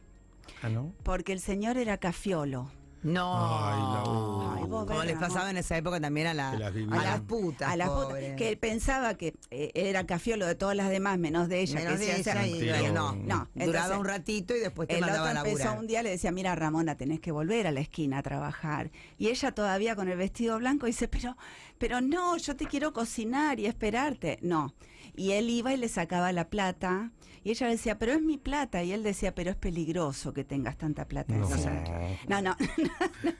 Ah, 0.62 0.68
¿no? 0.68 0.92
porque 1.02 1.32
el 1.32 1.40
señor 1.40 1.76
era 1.78 1.98
cafiolo. 1.98 2.70
No. 3.00 3.32
Ay, 3.36 3.78
la- 3.80 4.54
Ay, 4.56 4.68
vos 4.68 4.84
Como 4.84 4.98
ves, 4.98 5.06
les 5.06 5.14
Ramón. 5.14 5.28
pasaba 5.28 5.50
en 5.50 5.56
esa 5.56 5.76
época 5.76 6.00
también 6.00 6.26
a, 6.26 6.34
la- 6.34 6.50
Que 6.50 6.58
las 6.58 6.74
a 6.74 7.04
las 7.04 7.20
putas. 7.20 7.70
a 7.70 7.76
las 7.76 7.88
putas, 7.90 8.06
pobre. 8.08 8.34
que 8.34 8.48
él 8.48 8.58
pensaba 8.58 9.14
que 9.14 9.34
eh, 9.52 9.70
era 9.74 10.04
cafiolo 10.04 10.46
de 10.46 10.56
todas 10.56 10.74
las 10.76 10.90
demás, 10.90 11.16
menos 11.16 11.48
de 11.48 11.60
ella. 11.60 11.76
Menos 11.78 11.92
que 11.92 11.98
de 12.00 12.04
se 12.06 12.20
ella 12.20 12.32
hacía- 12.32 12.46
y 12.48 12.50
Mentira. 12.50 12.80
bueno, 12.80 13.12
no. 13.12 13.14
No, 13.14 13.48
Duraba 13.54 13.64
entonces- 13.86 13.98
un 13.98 14.04
ratito 14.04 14.56
y 14.56 14.58
después 14.58 14.88
te 14.88 14.96
el 14.96 15.00
mandaba 15.02 15.28
otro 15.30 15.38
a 15.38 15.42
empezó 15.42 15.58
laburar. 15.58 15.78
un 15.80 15.86
día 15.86 16.02
le 16.02 16.10
decía, 16.10 16.32
mira 16.32 16.56
Ramona, 16.56 16.96
tenés 16.96 17.20
que 17.20 17.30
volver 17.30 17.68
a 17.68 17.70
la 17.70 17.78
esquina 17.80 18.18
a 18.18 18.22
trabajar. 18.24 18.90
Y 19.16 19.28
ella 19.28 19.52
todavía 19.52 19.94
con 19.94 20.08
el 20.08 20.18
vestido 20.18 20.58
blanco 20.58 20.86
dice, 20.86 21.06
pero, 21.06 21.36
pero 21.78 22.00
no, 22.00 22.36
yo 22.36 22.56
te 22.56 22.66
quiero 22.66 22.92
cocinar 22.92 23.60
y 23.60 23.66
esperarte. 23.66 24.40
No. 24.42 24.74
Y 25.18 25.32
él 25.32 25.50
iba 25.50 25.74
y 25.74 25.76
le 25.76 25.88
sacaba 25.88 26.32
la 26.32 26.48
plata. 26.48 27.10
Y 27.42 27.50
ella 27.50 27.66
decía, 27.68 27.98
pero 27.98 28.12
es 28.12 28.22
mi 28.22 28.38
plata. 28.38 28.84
Y 28.84 28.92
él 28.92 29.02
decía, 29.02 29.34
pero 29.34 29.50
es 29.50 29.56
peligroso 29.56 30.32
que 30.32 30.44
tengas 30.44 30.78
tanta 30.78 31.06
plata. 31.06 31.34
No. 31.34 31.50
encima". 31.50 31.82
No, 32.28 32.40
no, 32.40 32.56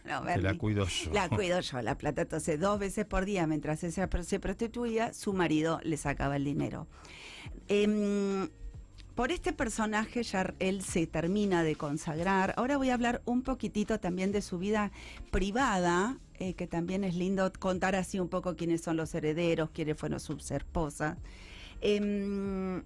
no, 0.04 0.20
no, 0.22 0.22
Te 0.26 0.42
la 0.42 0.54
cuido 0.58 0.86
yo. 0.86 1.12
La 1.12 1.28
cuido 1.28 1.60
yo, 1.60 1.80
la 1.80 1.96
plata. 1.96 2.22
Entonces, 2.22 2.58
dos 2.58 2.80
veces 2.80 3.06
por 3.06 3.24
día, 3.24 3.46
mientras 3.46 3.84
ella 3.84 4.08
se 4.22 4.40
prostituía, 4.40 5.12
su 5.12 5.32
marido 5.32 5.80
le 5.84 5.96
sacaba 5.96 6.36
el 6.36 6.44
dinero. 6.44 6.88
Em, 7.68 8.48
por 9.14 9.32
este 9.32 9.52
personaje 9.52 10.22
ya 10.22 10.54
él 10.58 10.82
se 10.82 11.06
termina 11.06 11.62
de 11.62 11.76
consagrar. 11.76 12.54
Ahora 12.56 12.76
voy 12.76 12.90
a 12.90 12.94
hablar 12.94 13.20
un 13.24 13.42
poquitito 13.42 14.00
también 14.00 14.32
de 14.32 14.42
su 14.42 14.58
vida 14.58 14.90
privada, 15.30 16.18
eh, 16.38 16.54
que 16.54 16.66
también 16.66 17.02
es 17.02 17.16
lindo 17.16 17.52
contar 17.58 17.96
así 17.96 18.20
un 18.20 18.28
poco 18.28 18.54
quiénes 18.54 18.80
son 18.80 18.96
los 18.96 19.14
herederos, 19.14 19.70
quiénes 19.70 19.96
fueron 19.96 20.20
sus 20.20 20.50
esposas. 20.50 21.18
Em, 21.80 22.82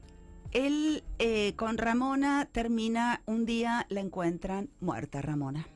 él 0.52 1.02
eh, 1.18 1.54
con 1.56 1.78
Ramona 1.78 2.48
termina 2.50 3.22
un 3.26 3.46
día, 3.46 3.86
la 3.88 4.00
encuentran 4.00 4.68
muerta 4.80 5.22
Ramona. 5.22 5.66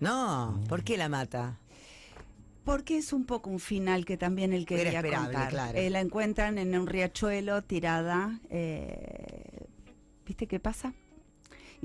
No, 0.00 0.60
¿por 0.68 0.84
qué 0.84 0.96
la 0.96 1.08
mata? 1.08 1.58
Porque 2.64 2.98
es 2.98 3.12
un 3.12 3.24
poco 3.26 3.48
un 3.50 3.60
final 3.60 4.04
que 4.04 4.16
también 4.16 4.52
él 4.52 4.66
quería 4.66 5.02
contar. 5.02 5.50
claro. 5.50 5.78
Eh, 5.78 5.88
la 5.90 6.00
encuentran 6.00 6.58
en 6.58 6.76
un 6.78 6.86
riachuelo 6.86 7.62
tirada. 7.62 8.40
eh, 8.50 9.66
¿Viste 10.26 10.48
qué 10.48 10.58
pasa? 10.58 10.92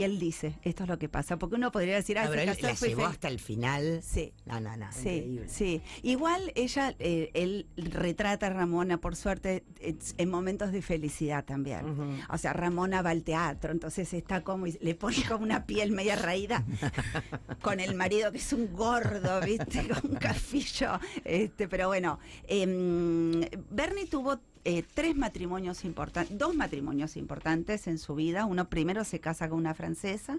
Y 0.02 0.04
él 0.04 0.18
dice, 0.18 0.56
esto 0.64 0.84
es 0.84 0.90
lo 0.90 0.98
que 0.98 1.10
pasa. 1.10 1.38
Porque 1.38 1.58
uno 1.58 1.72
podría 1.72 1.94
decir, 1.96 2.18
ah, 2.18 2.24
Ah, 2.26 2.30
pero 2.32 2.42
se 2.42 2.42
él 2.42 2.48
la 2.64 2.74
llevó 2.74 2.76
feliz". 3.02 3.06
hasta 3.06 3.28
el 3.28 3.40
final. 3.40 4.02
Sí. 4.04 4.34
No, 4.46 4.60
no, 4.60 4.76
no. 4.76 4.92
Sí, 4.92 5.00
increíble. 5.10 5.48
sí. 5.48 5.82
Igual 6.02 6.52
ella, 6.56 6.96
eh, 6.98 7.30
él 7.36 7.68
retrata 7.78 8.48
a 8.48 8.50
Ramona, 8.50 8.98
por 8.98 9.16
suerte, 9.16 9.64
en 10.18 10.30
momentos 10.30 10.72
de 10.72 10.82
felicidad 10.82 11.46
también. 11.46 12.20
O 12.30 12.38
sea, 12.40 12.54
Ramona 12.54 13.04
va 13.04 13.12
al 13.12 13.22
teatro, 13.24 13.72
entonces 13.72 14.12
está 14.14 14.42
como, 14.42 14.66
y 14.66 14.78
le 14.82 14.96
pone 14.96 15.18
como 15.28 15.44
una 15.44 15.66
piel 15.68 15.92
media 15.92 16.16
raída 16.16 16.66
con 17.62 17.80
el 17.80 17.94
marido 17.96 18.32
que 18.32 18.40
es 18.40 18.54
un 18.54 18.74
gordo, 18.74 19.40
¿viste? 19.42 19.88
Con 20.02 20.12
un 20.12 20.18
cafillo. 20.18 21.00
Este, 21.24 21.68
pero 21.68 21.88
bueno, 21.90 22.18
em, 22.48 23.42
Bernie 23.70 24.08
tuvo 24.08 24.40
eh, 24.64 24.84
tres 24.94 25.16
matrimonios 25.16 25.84
importantes, 25.86 26.38
dos 26.38 26.56
matrimonios 26.56 27.18
importantes 27.18 27.88
en 27.88 27.98
su 27.98 28.14
vida. 28.14 28.46
Uno 28.46 28.70
primero 28.70 29.04
se 29.04 29.20
casa 29.20 29.50
con 29.50 29.58
una 29.58 29.74
francesa, 29.74 30.38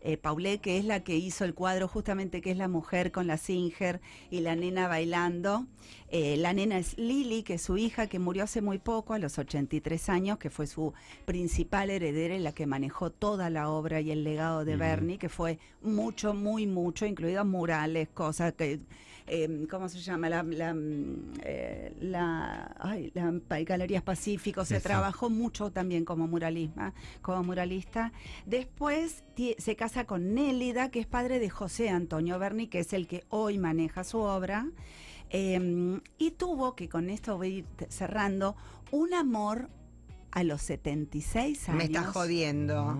eh, 0.00 0.18
que 0.60 0.78
es 0.78 0.84
la 0.84 1.04
que 1.04 1.16
hizo 1.16 1.44
el 1.44 1.54
cuadro 1.54 1.86
justamente 1.86 2.40
que 2.40 2.50
es 2.50 2.56
la 2.56 2.66
mujer 2.66 3.12
con 3.12 3.28
la 3.28 3.36
Singer 3.36 4.00
y 4.30 4.40
la 4.40 4.56
nena 4.56 4.88
bailando. 4.88 5.66
Eh, 6.08 6.36
la 6.38 6.52
nena 6.52 6.76
es 6.76 6.98
Lily, 6.98 7.44
que 7.44 7.54
es 7.54 7.62
su 7.62 7.76
hija, 7.76 8.08
que 8.08 8.18
murió 8.18 8.42
hace 8.42 8.62
muy 8.62 8.78
poco, 8.78 9.14
a 9.14 9.20
los 9.20 9.38
83 9.38 10.08
años, 10.08 10.38
que 10.38 10.50
fue 10.50 10.66
su 10.66 10.92
principal 11.24 11.90
heredera 11.90 12.34
y 12.34 12.40
la 12.40 12.52
que 12.52 12.66
manejó 12.66 13.10
toda 13.10 13.48
la 13.48 13.70
obra 13.70 14.00
y 14.00 14.10
el 14.10 14.24
legado 14.24 14.64
de 14.64 14.74
Bernie, 14.74 15.18
que 15.18 15.28
fue 15.28 15.60
mucho, 15.82 16.34
muy 16.34 16.66
mucho, 16.66 17.06
incluidos 17.06 17.46
murales, 17.46 18.08
cosas 18.08 18.54
que... 18.54 18.80
eh, 19.26 19.66
¿Cómo 19.70 19.88
se 19.88 19.98
llama? 20.00 20.28
La, 20.28 20.42
la, 20.42 20.74
mm, 20.74 21.32
eh, 21.44 21.96
la, 22.00 22.74
ay, 22.80 23.10
la 23.14 23.32
pa- 23.46 23.60
Galerías 23.60 24.02
Pacífico, 24.02 24.64
se 24.64 24.80
trabajó 24.80 25.30
mucho 25.30 25.70
también 25.70 26.04
como 26.04 26.26
muralisma, 26.26 26.92
como 27.22 27.42
muralista. 27.42 28.12
Después 28.46 29.24
se 29.58 29.76
casa 29.76 30.04
con 30.04 30.34
Nélida, 30.34 30.90
que 30.90 31.00
es 31.00 31.06
padre 31.06 31.38
de 31.38 31.50
José 31.50 31.88
Antonio 31.90 32.38
Berni, 32.38 32.66
que 32.68 32.80
es 32.80 32.92
el 32.92 33.06
que 33.06 33.24
hoy 33.28 33.58
maneja 33.58 34.04
su 34.04 34.18
obra. 34.18 34.66
Eh, 35.30 36.00
y 36.18 36.30
tuvo, 36.32 36.74
que 36.76 36.88
con 36.88 37.08
esto 37.08 37.36
voy 37.38 37.46
a 37.46 37.50
ir 37.58 37.64
cerrando, 37.88 38.54
un 38.90 39.14
amor 39.14 39.70
a 40.30 40.44
los 40.44 40.60
76 40.62 41.68
años 41.68 41.78
Me 41.78 41.84
está 41.84 42.04
jodiendo. 42.04 42.98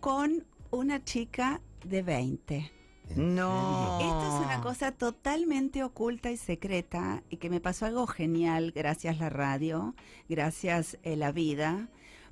con 0.00 0.44
una 0.70 1.02
chica 1.04 1.60
de 1.84 2.02
20. 2.02 2.70
No. 3.16 3.98
Esto 4.00 4.26
es 4.26 4.44
una 4.44 4.60
cosa 4.60 4.92
totalmente 4.92 5.84
oculta 5.84 6.30
y 6.30 6.36
secreta 6.36 7.22
y 7.30 7.36
que 7.36 7.50
me 7.50 7.60
pasó 7.60 7.86
algo 7.86 8.06
genial 8.06 8.72
gracias 8.74 9.18
la 9.18 9.28
radio, 9.28 9.94
gracias 10.28 10.98
eh, 11.02 11.16
la 11.16 11.30
vida, 11.30 11.88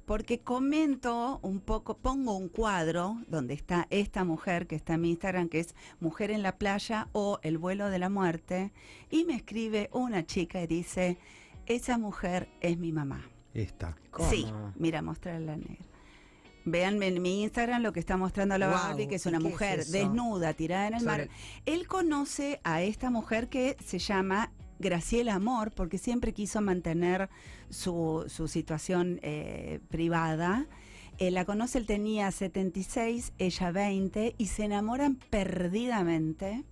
porque 0.07 0.41
comento 0.41 1.39
un 1.43 1.61
poco, 1.61 1.97
pongo 1.97 2.37
un 2.37 2.49
cuadro 2.49 3.23
donde 3.29 3.55
está 3.55 3.87
esta 3.91 4.25
mujer 4.25 4.67
que 4.67 4.75
está 4.75 4.95
en 4.95 5.03
mi 5.03 5.11
Instagram, 5.11 5.49
que 5.49 5.61
es 5.61 5.75
Mujer 6.01 6.31
en 6.31 6.43
la 6.43 6.59
playa 6.59 7.09
o 7.13 7.39
El 7.43 7.59
vuelo 7.59 7.89
de 7.89 7.99
la 7.99 8.09
muerte, 8.09 8.73
y 9.11 9.25
me 9.25 9.35
escribe 9.37 9.89
una 9.93 10.27
chica 10.27 10.63
y 10.63 10.67
dice, 10.67 11.19
esa 11.67 11.99
mujer 11.99 12.49
es 12.61 12.79
mi 12.79 12.93
mamá. 12.93 13.29
Esta. 13.55 13.97
¿Cómo? 14.11 14.29
Sí, 14.29 14.47
mira, 14.77 15.03
mostrarle 15.03 15.47
la 15.47 15.57
negra. 15.57 15.92
Vean 16.65 17.03
en 17.03 17.21
mi 17.21 17.43
Instagram 17.43 17.83
lo 17.83 17.93
que 17.93 18.01
está 18.01 18.17
mostrando 18.17 18.57
la 18.59 18.69
Guau, 18.69 18.89
Barbie, 18.89 19.09
que 19.09 19.17
es 19.17 19.27
¿y 19.27 19.29
una 19.29 19.39
es 19.39 19.45
mujer 19.45 19.85
desnuda, 19.87 20.55
tirada 20.55 20.89
en 20.89 20.95
el 20.95 21.01
Sobre 21.01 21.17
mar. 21.17 21.29
Él 21.67 21.87
conoce 21.87 22.61
a 22.65 22.83
esta 22.83 23.11
mujer 23.11 23.49
que 23.49 23.77
se 23.85 23.99
llama 23.99 24.53
Graciela 24.79 25.35
Amor, 25.35 25.73
porque 25.73 25.99
siempre 25.99 26.33
quiso 26.33 26.61
mantener 26.61 27.31
su, 27.71 28.25
su 28.29 28.49
situación 28.49 29.19
eh, 29.23 29.81
privada. 29.89 30.67
Él 31.19 31.35
la 31.35 31.45
conoce, 31.45 31.79
él 31.79 31.87
tenía 31.87 32.31
76, 32.31 33.33
ella 33.39 33.71
20, 33.71 34.35
y 34.39 34.47
se 34.47 34.65
enamoran 34.65 35.17
perdidamente. 35.31 36.65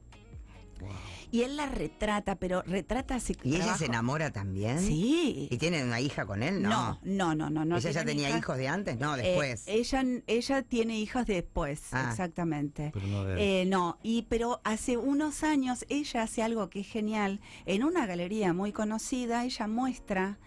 Y 1.33 1.43
él 1.43 1.57
la 1.57 1.67
retrata, 1.67 2.35
pero 2.37 2.63
retrata 2.63 3.15
así. 3.15 3.37
¿Y 3.45 3.55
ella 3.57 3.77
se 3.77 3.87
enamora 3.87 4.31
también? 4.33 4.81
Sí. 4.81 5.47
¿Y 5.51 5.59
tiene 5.59 5.85
una 5.85 6.01
hija 6.01 6.27
con 6.27 6.43
él? 6.43 6.61
No, 6.61 6.99
No. 7.05 7.35
no, 7.35 7.35
no, 7.35 7.51
no. 7.51 7.65
no 7.65 7.77
¿Ella 7.79 7.91
ya 7.93 8.05
tenía 8.05 8.29
hijas. 8.29 8.41
hijos 8.41 8.57
de 8.57 8.69
antes? 8.69 8.99
No, 8.99 9.15
Eh, 9.17 9.23
después. 9.23 9.63
ella, 9.67 10.05
ella 10.27 10.63
tiene 10.63 10.99
hijos 10.99 11.27
después, 11.27 11.83
Ah. 11.93 12.09
exactamente. 12.11 12.91
Pero 12.93 13.07
no 13.07 13.25
de 13.25 13.33
él. 13.35 13.39
Eh, 13.41 13.65
no, 13.71 13.99
y 14.03 14.23
pero 14.23 14.61
hace 14.65 14.97
unos 14.97 15.45
años 15.45 15.85
ella 15.89 16.23
hace 16.23 16.43
algo 16.43 16.69
que 16.69 16.81
es 16.81 16.89
genial. 16.89 17.41
En 17.67 17.85
una 17.85 18.07
galería 18.07 18.53
muy 18.53 18.73
conocida, 18.73 19.45
ella 19.45 19.69
muestra 19.69 20.39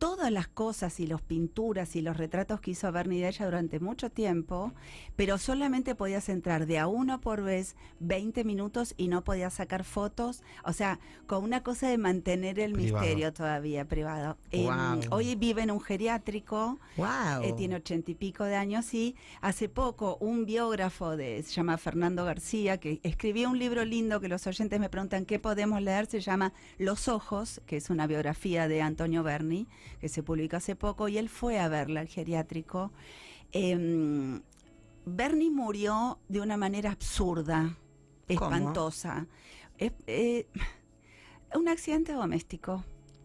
todas 0.00 0.32
las 0.32 0.48
cosas 0.48 0.98
y 0.98 1.06
las 1.06 1.20
pinturas 1.20 1.94
y 1.94 2.00
los 2.00 2.16
retratos 2.16 2.62
que 2.62 2.70
hizo 2.70 2.90
Bernie 2.90 3.20
de 3.20 3.28
ella 3.28 3.44
durante 3.44 3.80
mucho 3.80 4.08
tiempo, 4.10 4.72
pero 5.14 5.36
solamente 5.36 5.94
podías 5.94 6.30
entrar 6.30 6.64
de 6.64 6.78
a 6.78 6.86
uno 6.86 7.20
por 7.20 7.42
vez 7.42 7.76
20 7.98 8.42
minutos 8.44 8.94
y 8.96 9.08
no 9.08 9.22
podías 9.22 9.52
sacar 9.52 9.84
fotos, 9.84 10.42
o 10.64 10.72
sea, 10.72 10.98
con 11.26 11.44
una 11.44 11.62
cosa 11.62 11.86
de 11.86 11.98
mantener 11.98 12.58
el 12.58 12.72
Privado. 12.72 13.04
misterio 13.04 13.34
todavía 13.34 13.84
privado. 13.84 14.38
Em, 14.50 15.00
hoy 15.10 15.34
vive 15.34 15.60
en 15.60 15.70
un 15.70 15.82
geriátrico, 15.82 16.78
wow. 16.96 17.42
eh, 17.42 17.52
tiene 17.54 17.76
ochenta 17.76 18.10
y 18.10 18.14
pico 18.14 18.44
de 18.44 18.56
años 18.56 18.94
y 18.94 19.16
hace 19.42 19.68
poco 19.68 20.16
un 20.18 20.46
biógrafo 20.46 21.14
de, 21.14 21.42
se 21.42 21.52
llama 21.52 21.76
Fernando 21.76 22.24
García, 22.24 22.78
que 22.78 23.00
escribió 23.02 23.50
un 23.50 23.58
libro 23.58 23.84
lindo 23.84 24.18
que 24.18 24.28
los 24.28 24.46
oyentes 24.46 24.80
me 24.80 24.88
preguntan 24.88 25.26
qué 25.26 25.38
podemos 25.38 25.82
leer, 25.82 26.06
se 26.06 26.20
llama 26.20 26.54
Los 26.78 27.06
Ojos, 27.06 27.60
que 27.66 27.76
es 27.76 27.90
una 27.90 28.06
biografía 28.06 28.66
de 28.66 28.80
Antonio 28.80 29.22
Berni, 29.22 29.68
que 30.00 30.08
se 30.08 30.22
publicó 30.22 30.56
hace 30.56 30.76
poco, 30.76 31.08
y 31.08 31.18
él 31.18 31.28
fue 31.28 31.58
a 31.58 31.68
verla 31.68 32.00
al 32.00 32.08
geriátrico. 32.08 32.92
Em, 33.52 34.42
Berni 35.06 35.50
murió 35.50 36.18
de 36.28 36.40
una 36.40 36.56
manera 36.56 36.90
absurda, 36.92 37.76
espantosa. 38.28 39.26
Es- 39.78 39.92
eh, 40.06 40.46
un 41.54 41.68
accidente 41.68 42.12
doméstico. 42.12 42.84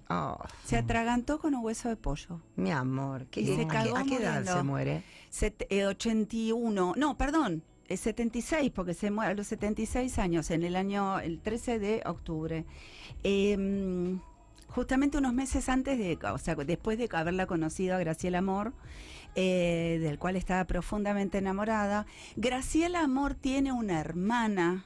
Oh, 0.09 0.37
Se 0.63 0.77
atragantó 0.77 1.39
con 1.39 1.55
un 1.55 1.63
hueso 1.65 1.89
de 1.89 1.95
pollo. 1.95 2.39
mi 2.55 2.71
amor. 2.71 3.25
¿qué- 3.27 3.41
Y 3.41 3.47
se 3.47 3.63
¿a, 3.63 3.67
qué, 3.67 3.91
a 3.95 4.03
qué 4.03 4.15
edad 4.17 4.43
se 4.57 4.63
muere? 4.63 5.03
Set- 5.29 5.65
eh, 5.69 5.85
81, 5.85 6.93
no, 6.95 7.17
perdón, 7.17 7.63
es 7.87 7.99
76, 8.01 8.71
porque 8.71 8.93
se 8.93 9.09
muere 9.11 9.31
a 9.31 9.35
los 9.35 9.47
76 9.47 10.17
años, 10.19 10.49
en 10.51 10.63
el 10.63 10.75
año, 10.75 11.19
el 11.19 11.39
13 11.41 11.79
de 11.79 12.01
octubre. 12.05 12.65
Em, 13.23 14.19
justamente 14.75 15.17
unos 15.17 15.33
meses 15.33 15.69
antes 15.69 15.97
de, 15.97 16.19
o 16.31 16.37
sea, 16.37 16.55
después 16.55 16.97
de 16.97 17.09
haberla 17.11 17.47
conocido 17.47 17.95
a 17.95 17.99
Graciela 17.99 18.39
Amor, 18.39 18.73
eh, 19.35 19.99
del 20.01 20.19
cual 20.19 20.35
estaba 20.35 20.65
profundamente 20.65 21.37
enamorada, 21.37 22.05
Graciela 22.35 23.01
Amor 23.01 23.33
tiene 23.35 23.71
una 23.71 23.99
hermana 23.99 24.85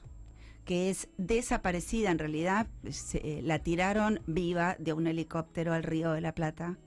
que 0.66 0.90
es 0.92 1.10
desaparecida 1.18 2.12
en 2.12 2.20
realidad, 2.20 2.68
se- 2.92 3.18
eh, 3.18 3.42
la 3.42 3.60
tiraron 3.60 4.22
viva 4.28 4.76
de 4.78 4.94
un 4.94 5.08
helicóptero 5.08 5.74
al 5.74 5.82
río 5.84 6.12
de 6.12 6.22
la 6.22 6.34
Plata. 6.34 6.78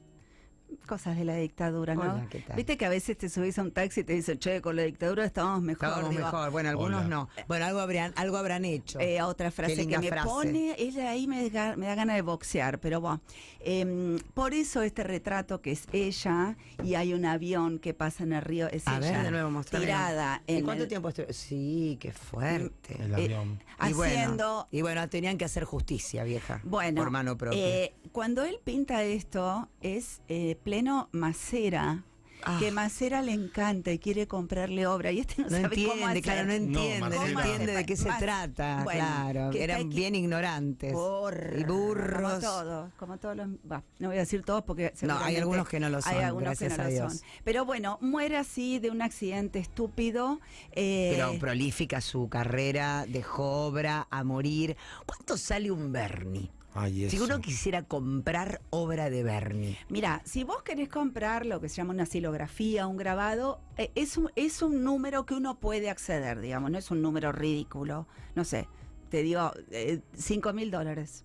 Cosas 0.86 1.16
de 1.16 1.24
la 1.24 1.36
dictadura, 1.36 1.94
¿no? 1.94 2.02
Hola, 2.02 2.26
¿qué 2.30 2.40
tal? 2.40 2.56
Viste 2.56 2.76
que 2.76 2.84
a 2.86 2.88
veces 2.88 3.16
te 3.16 3.28
subís 3.28 3.58
a 3.58 3.62
un 3.62 3.70
taxi 3.72 4.00
y 4.00 4.04
te 4.04 4.12
dicen, 4.14 4.38
che, 4.38 4.60
con 4.60 4.76
la 4.76 4.82
dictadura 4.82 5.24
estábamos 5.24 5.62
mejor. 5.62 5.88
Estábamos 5.88 6.10
Digo, 6.10 6.24
mejor. 6.24 6.50
Bueno, 6.50 6.68
algunos 6.70 7.00
Hola. 7.00 7.08
no. 7.08 7.28
Bueno, 7.48 7.64
algo 7.66 7.80
habrán, 7.80 8.12
algo 8.16 8.36
habrán 8.36 8.64
hecho. 8.64 9.00
eh, 9.00 9.20
otra 9.22 9.50
frase 9.50 9.86
que 9.86 9.98
me 9.98 10.08
frase. 10.08 10.28
pone, 10.28 10.74
ella 10.78 11.10
ahí 11.10 11.26
me 11.26 11.48
da, 11.50 11.76
me 11.76 11.86
da 11.86 11.94
ganas 11.94 12.16
de 12.16 12.22
boxear, 12.22 12.78
pero 12.80 13.00
bueno. 13.00 13.20
Em, 13.60 14.18
por 14.34 14.54
eso 14.54 14.82
este 14.82 15.02
retrato 15.04 15.60
que 15.60 15.72
es 15.72 15.84
ella 15.92 16.56
y 16.82 16.94
hay 16.94 17.14
un 17.14 17.24
avión 17.24 17.78
que 17.78 17.94
pasa 17.94 18.24
en 18.24 18.32
el 18.32 18.42
río, 18.42 18.68
es 18.68 18.86
a 18.88 18.98
ella 18.98 19.12
ver, 19.12 19.22
de 19.24 19.30
nuevo, 19.30 19.50
mostrame. 19.50 19.84
tirada 19.86 20.42
¿Y 20.46 20.56
en 20.56 20.64
cuánto 20.64 20.82
el- 20.84 20.88
tiempo 20.88 21.08
estuvo? 21.10 21.26
Sí, 21.32 21.96
qué 22.00 22.12
fuerte. 22.12 22.96
El 23.00 23.12
eh, 23.12 23.14
avión. 23.14 23.60
Y 23.88 23.92
bueno, 23.94 24.14
haciendo 24.14 24.68
y 24.70 24.82
bueno, 24.82 25.08
tenían 25.08 25.38
que 25.38 25.44
hacer 25.44 25.64
justicia, 25.64 26.24
vieja. 26.24 26.60
Bueno, 26.64 27.00
por 27.02 27.10
mano 27.10 27.36
propia. 27.36 27.58
eh, 27.58 27.94
cuando 28.12 28.42
él 28.44 28.58
pinta 28.64 29.02
esto 29.04 29.68
es 29.80 30.20
eh, 30.28 30.56
pleno 30.62 31.08
Macera. 31.12 32.04
Ah. 32.44 32.56
Que 32.58 32.72
Macera 32.72 33.22
le 33.22 33.30
encanta 33.30 33.92
y 33.92 34.00
quiere 34.00 34.26
comprarle 34.26 34.84
obra 34.88 35.12
y 35.12 35.20
este 35.20 35.42
no, 35.42 35.48
no 35.48 35.50
sabe 35.60 35.62
cómo 35.86 35.92
entiende, 35.92 36.04
hacer. 36.10 36.22
claro, 36.22 36.44
no 36.48 36.52
entiende, 36.54 37.00
no, 37.16 37.22
entiende 37.40 37.72
de 37.72 37.86
qué 37.86 37.96
se 37.96 38.10
trata, 38.18 38.80
bueno, 38.82 38.98
claro. 39.00 39.50
que 39.52 39.62
Eran 39.62 39.88
bien 39.88 40.16
ignorantes. 40.16 40.90
Y 40.90 40.94
Como 40.94 41.66
burros. 41.66 42.40
todos, 42.40 42.92
como 42.98 43.18
todos 43.18 43.36
los. 43.36 43.46
no 43.46 44.08
voy 44.08 44.16
a 44.16 44.20
decir 44.20 44.42
todos 44.42 44.64
porque. 44.64 44.86
hay 44.86 44.90
seguramente 44.96 45.38
algunos 45.40 45.68
que 45.68 45.78
no 45.78 45.88
lo 45.88 46.02
son, 46.02 46.12
Hay 46.16 46.20
algunos 46.24 46.58
que 46.58 46.64
gracias 46.64 46.78
no 46.78 46.82
a 46.82 46.86
lo 46.88 46.92
Dios. 46.92 47.12
son. 47.20 47.28
Pero 47.44 47.64
bueno, 47.64 47.98
muere 48.00 48.36
así 48.36 48.80
de 48.80 48.90
un 48.90 49.02
accidente 49.02 49.60
estúpido. 49.60 50.40
eh, 50.72 51.12
Pero 51.14 51.38
prolífica 51.38 52.00
su 52.00 52.28
carrera, 52.28 53.04
dejó 53.06 53.66
obra 53.66 54.08
a 54.10 54.24
morir. 54.24 54.76
¿Cuánto 55.06 55.36
sale 55.36 55.70
un 55.70 55.92
Bernie? 55.92 56.50
Ay, 56.74 57.08
Si 57.10 57.18
uno 57.18 57.40
quisiera 57.40 57.82
comprar 57.82 58.60
obra 58.70 59.10
de 59.10 59.22
Bernie. 59.22 59.78
Mira, 59.90 60.22
si 60.24 60.42
vos 60.44 60.62
querés 60.62 60.88
comprar 60.88 61.44
lo 61.44 61.60
que 61.60 61.68
se 61.68 61.76
llama 61.76 61.92
una 61.92 62.06
silografía, 62.06 62.86
un 62.86 62.96
grabado, 62.96 63.60
eh, 63.76 63.90
es, 63.94 64.16
un, 64.16 64.30
es 64.36 64.62
un 64.62 64.82
número 64.82 65.26
que 65.26 65.34
uno 65.34 65.60
puede 65.60 65.90
acceder, 65.90 66.40
digamos, 66.40 66.70
no 66.70 66.78
es 66.78 66.90
un 66.90 67.02
número 67.02 67.30
ridículo. 67.32 68.06
No 68.34 68.44
sé, 68.44 68.68
te 69.10 69.22
digo, 69.22 69.52
eh, 69.70 70.00
5 70.14 70.52
mil 70.54 70.70
dólares, 70.70 71.24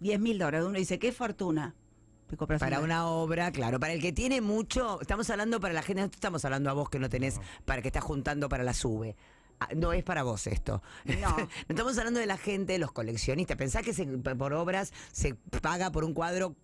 10 0.00 0.18
mil 0.18 0.38
dólares. 0.38 0.66
Uno 0.66 0.78
dice, 0.78 0.98
qué 0.98 1.12
fortuna. 1.12 1.74
Para 2.58 2.78
un- 2.80 2.86
una 2.86 3.06
obra, 3.06 3.52
claro. 3.52 3.78
Para 3.78 3.92
el 3.92 4.00
que 4.00 4.12
tiene 4.12 4.40
mucho, 4.40 5.00
estamos 5.00 5.30
hablando 5.30 5.60
para 5.60 5.74
la 5.74 5.82
gente, 5.82 6.00
no 6.02 6.06
estamos 6.06 6.44
hablando 6.44 6.70
a 6.70 6.72
vos 6.72 6.88
que 6.90 6.98
no 6.98 7.08
tenés, 7.08 7.40
para 7.64 7.82
que 7.82 7.88
estás 7.88 8.02
juntando 8.02 8.48
para 8.48 8.64
la 8.64 8.74
sube. 8.74 9.14
Ah, 9.60 9.68
No 9.74 9.92
es 9.92 10.04
para 10.04 10.22
vos 10.22 10.46
esto. 10.46 10.82
No. 11.20 11.36
estamos 11.68 11.96
hablando 11.98 12.20
de 12.20 12.26
la 12.26 12.36
gente, 12.36 12.78
los 12.78 12.92
coleccionistas. 12.92 13.56
Pensá 13.56 13.82
que 13.82 13.92
se- 13.94 14.04
por 14.06 14.52
obras 14.52 14.92
se 15.12 15.34
paga 15.62 15.90
por 15.90 16.04
un 16.04 16.12
cuadro, 16.14 16.54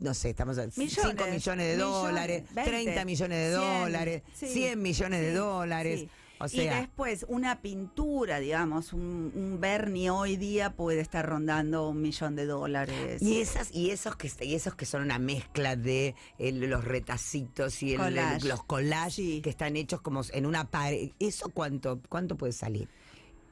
no 0.00 0.12
sé, 0.14 0.30
estamos 0.30 0.58
a 0.58 0.70
5 0.70 0.76
Millones, 0.80 1.16
de 1.26 1.30
millones, 1.32 1.78
dólares, 1.78 2.42
20, 2.54 2.70
30 2.70 3.04
millones 3.04 3.38
de 3.52 3.58
100, 3.58 3.80
dólares, 3.84 4.22
sí, 4.34 4.46
100 4.48 4.82
millones 4.82 5.20
de 5.20 5.32
dólares. 5.34 6.00
sí. 6.00 6.08
O 6.40 6.46
y 6.46 6.58
después 6.80 7.24
una 7.28 7.62
pintura, 7.62 8.40
digamos, 8.40 8.92
un, 8.92 9.32
un 9.34 9.58
Bernie 9.60 10.10
hoy 10.10 10.36
día 10.36 10.70
puede 10.74 11.00
estar 11.00 11.24
rondando 11.26 11.88
un 11.88 12.02
millón 12.02 12.34
de 12.36 12.44
dólares. 12.46 13.22
Y 13.22 13.40
esas 13.40 13.72
y 13.72 13.90
esos 13.90 14.16
que 14.16 14.30
y 14.40 14.54
esos 14.54 14.74
que 14.74 14.84
son 14.84 15.02
una 15.02 15.18
mezcla 15.18 15.76
de 15.76 16.14
el- 16.38 16.60
los 16.68 16.84
retacitos 16.84 17.82
y 17.82 17.94
el- 17.94 18.00
el- 18.00 18.14
Collage. 18.16 18.48
los 18.48 18.64
collages 18.64 19.14
Sí. 19.14 19.40
que 19.42 19.50
están 19.50 19.76
hechos 19.76 20.00
como 20.00 20.22
en 20.32 20.46
una 20.46 20.70
pared. 20.70 21.10
¿Eso 21.20 21.50
cuánto 21.50 22.00
cuánto 22.08 22.36
puede 22.36 22.52
salir? 22.52 22.88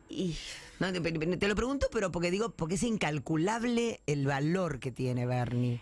Y 0.09 0.37
No, 0.81 0.93
te, 0.93 1.01
te 1.01 1.49
lo 1.49 1.55
pregunto, 1.55 1.87
pero 1.93 2.11
porque 2.11 2.31
digo, 2.33 2.51
porque 2.51 2.75
es 2.75 2.83
incalculable 2.83 4.01
el 4.07 4.27
valor 4.27 4.81
que 4.81 4.91
tiene 4.91 5.27
Bernie. 5.27 5.81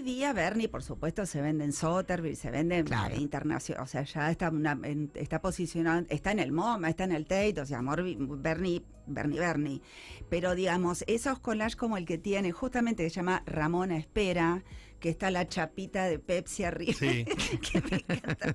Hoy 0.00 0.06
día 0.06 0.32
Bernie, 0.32 0.66
por 0.68 0.82
supuesto, 0.82 1.26
se 1.26 1.42
vende 1.42 1.62
en 1.64 1.72
Sotheby's, 1.72 2.38
se 2.38 2.50
vende 2.50 2.82
Claro. 2.84 3.14
internacional, 3.16 3.84
o 3.84 3.86
sea, 3.86 4.02
ya 4.04 4.30
está, 4.30 4.48
una- 4.48 4.78
en- 4.82 5.10
está 5.14 5.42
posicionado, 5.42 6.06
está 6.08 6.32
en 6.32 6.38
el 6.38 6.52
MoMA, 6.52 6.88
está 6.88 7.04
en 7.04 7.12
el 7.12 7.26
Tate, 7.26 7.60
o 7.60 7.66
sea, 7.66 7.78
amor, 7.80 8.02
Bernie, 8.38 8.82
Bernie, 9.06 9.38
Bernie. 9.40 9.82
Pero 10.30 10.54
digamos, 10.54 11.04
esos 11.06 11.38
collages 11.40 11.76
como 11.76 11.98
el 11.98 12.06
que 12.06 12.16
tiene, 12.16 12.50
justamente 12.50 13.02
que 13.04 13.10
se 13.10 13.16
llama 13.16 13.42
Ramona 13.44 13.98
Espera, 13.98 14.62
que 15.00 15.08
está 15.08 15.30
la 15.30 15.48
chapita 15.48 16.04
de 16.04 16.18
Pepsi 16.18 16.64
arriba, 16.64 16.92
Sí. 16.98 17.24
que 17.72 17.80
me 17.80 17.96
encanta. 17.96 18.54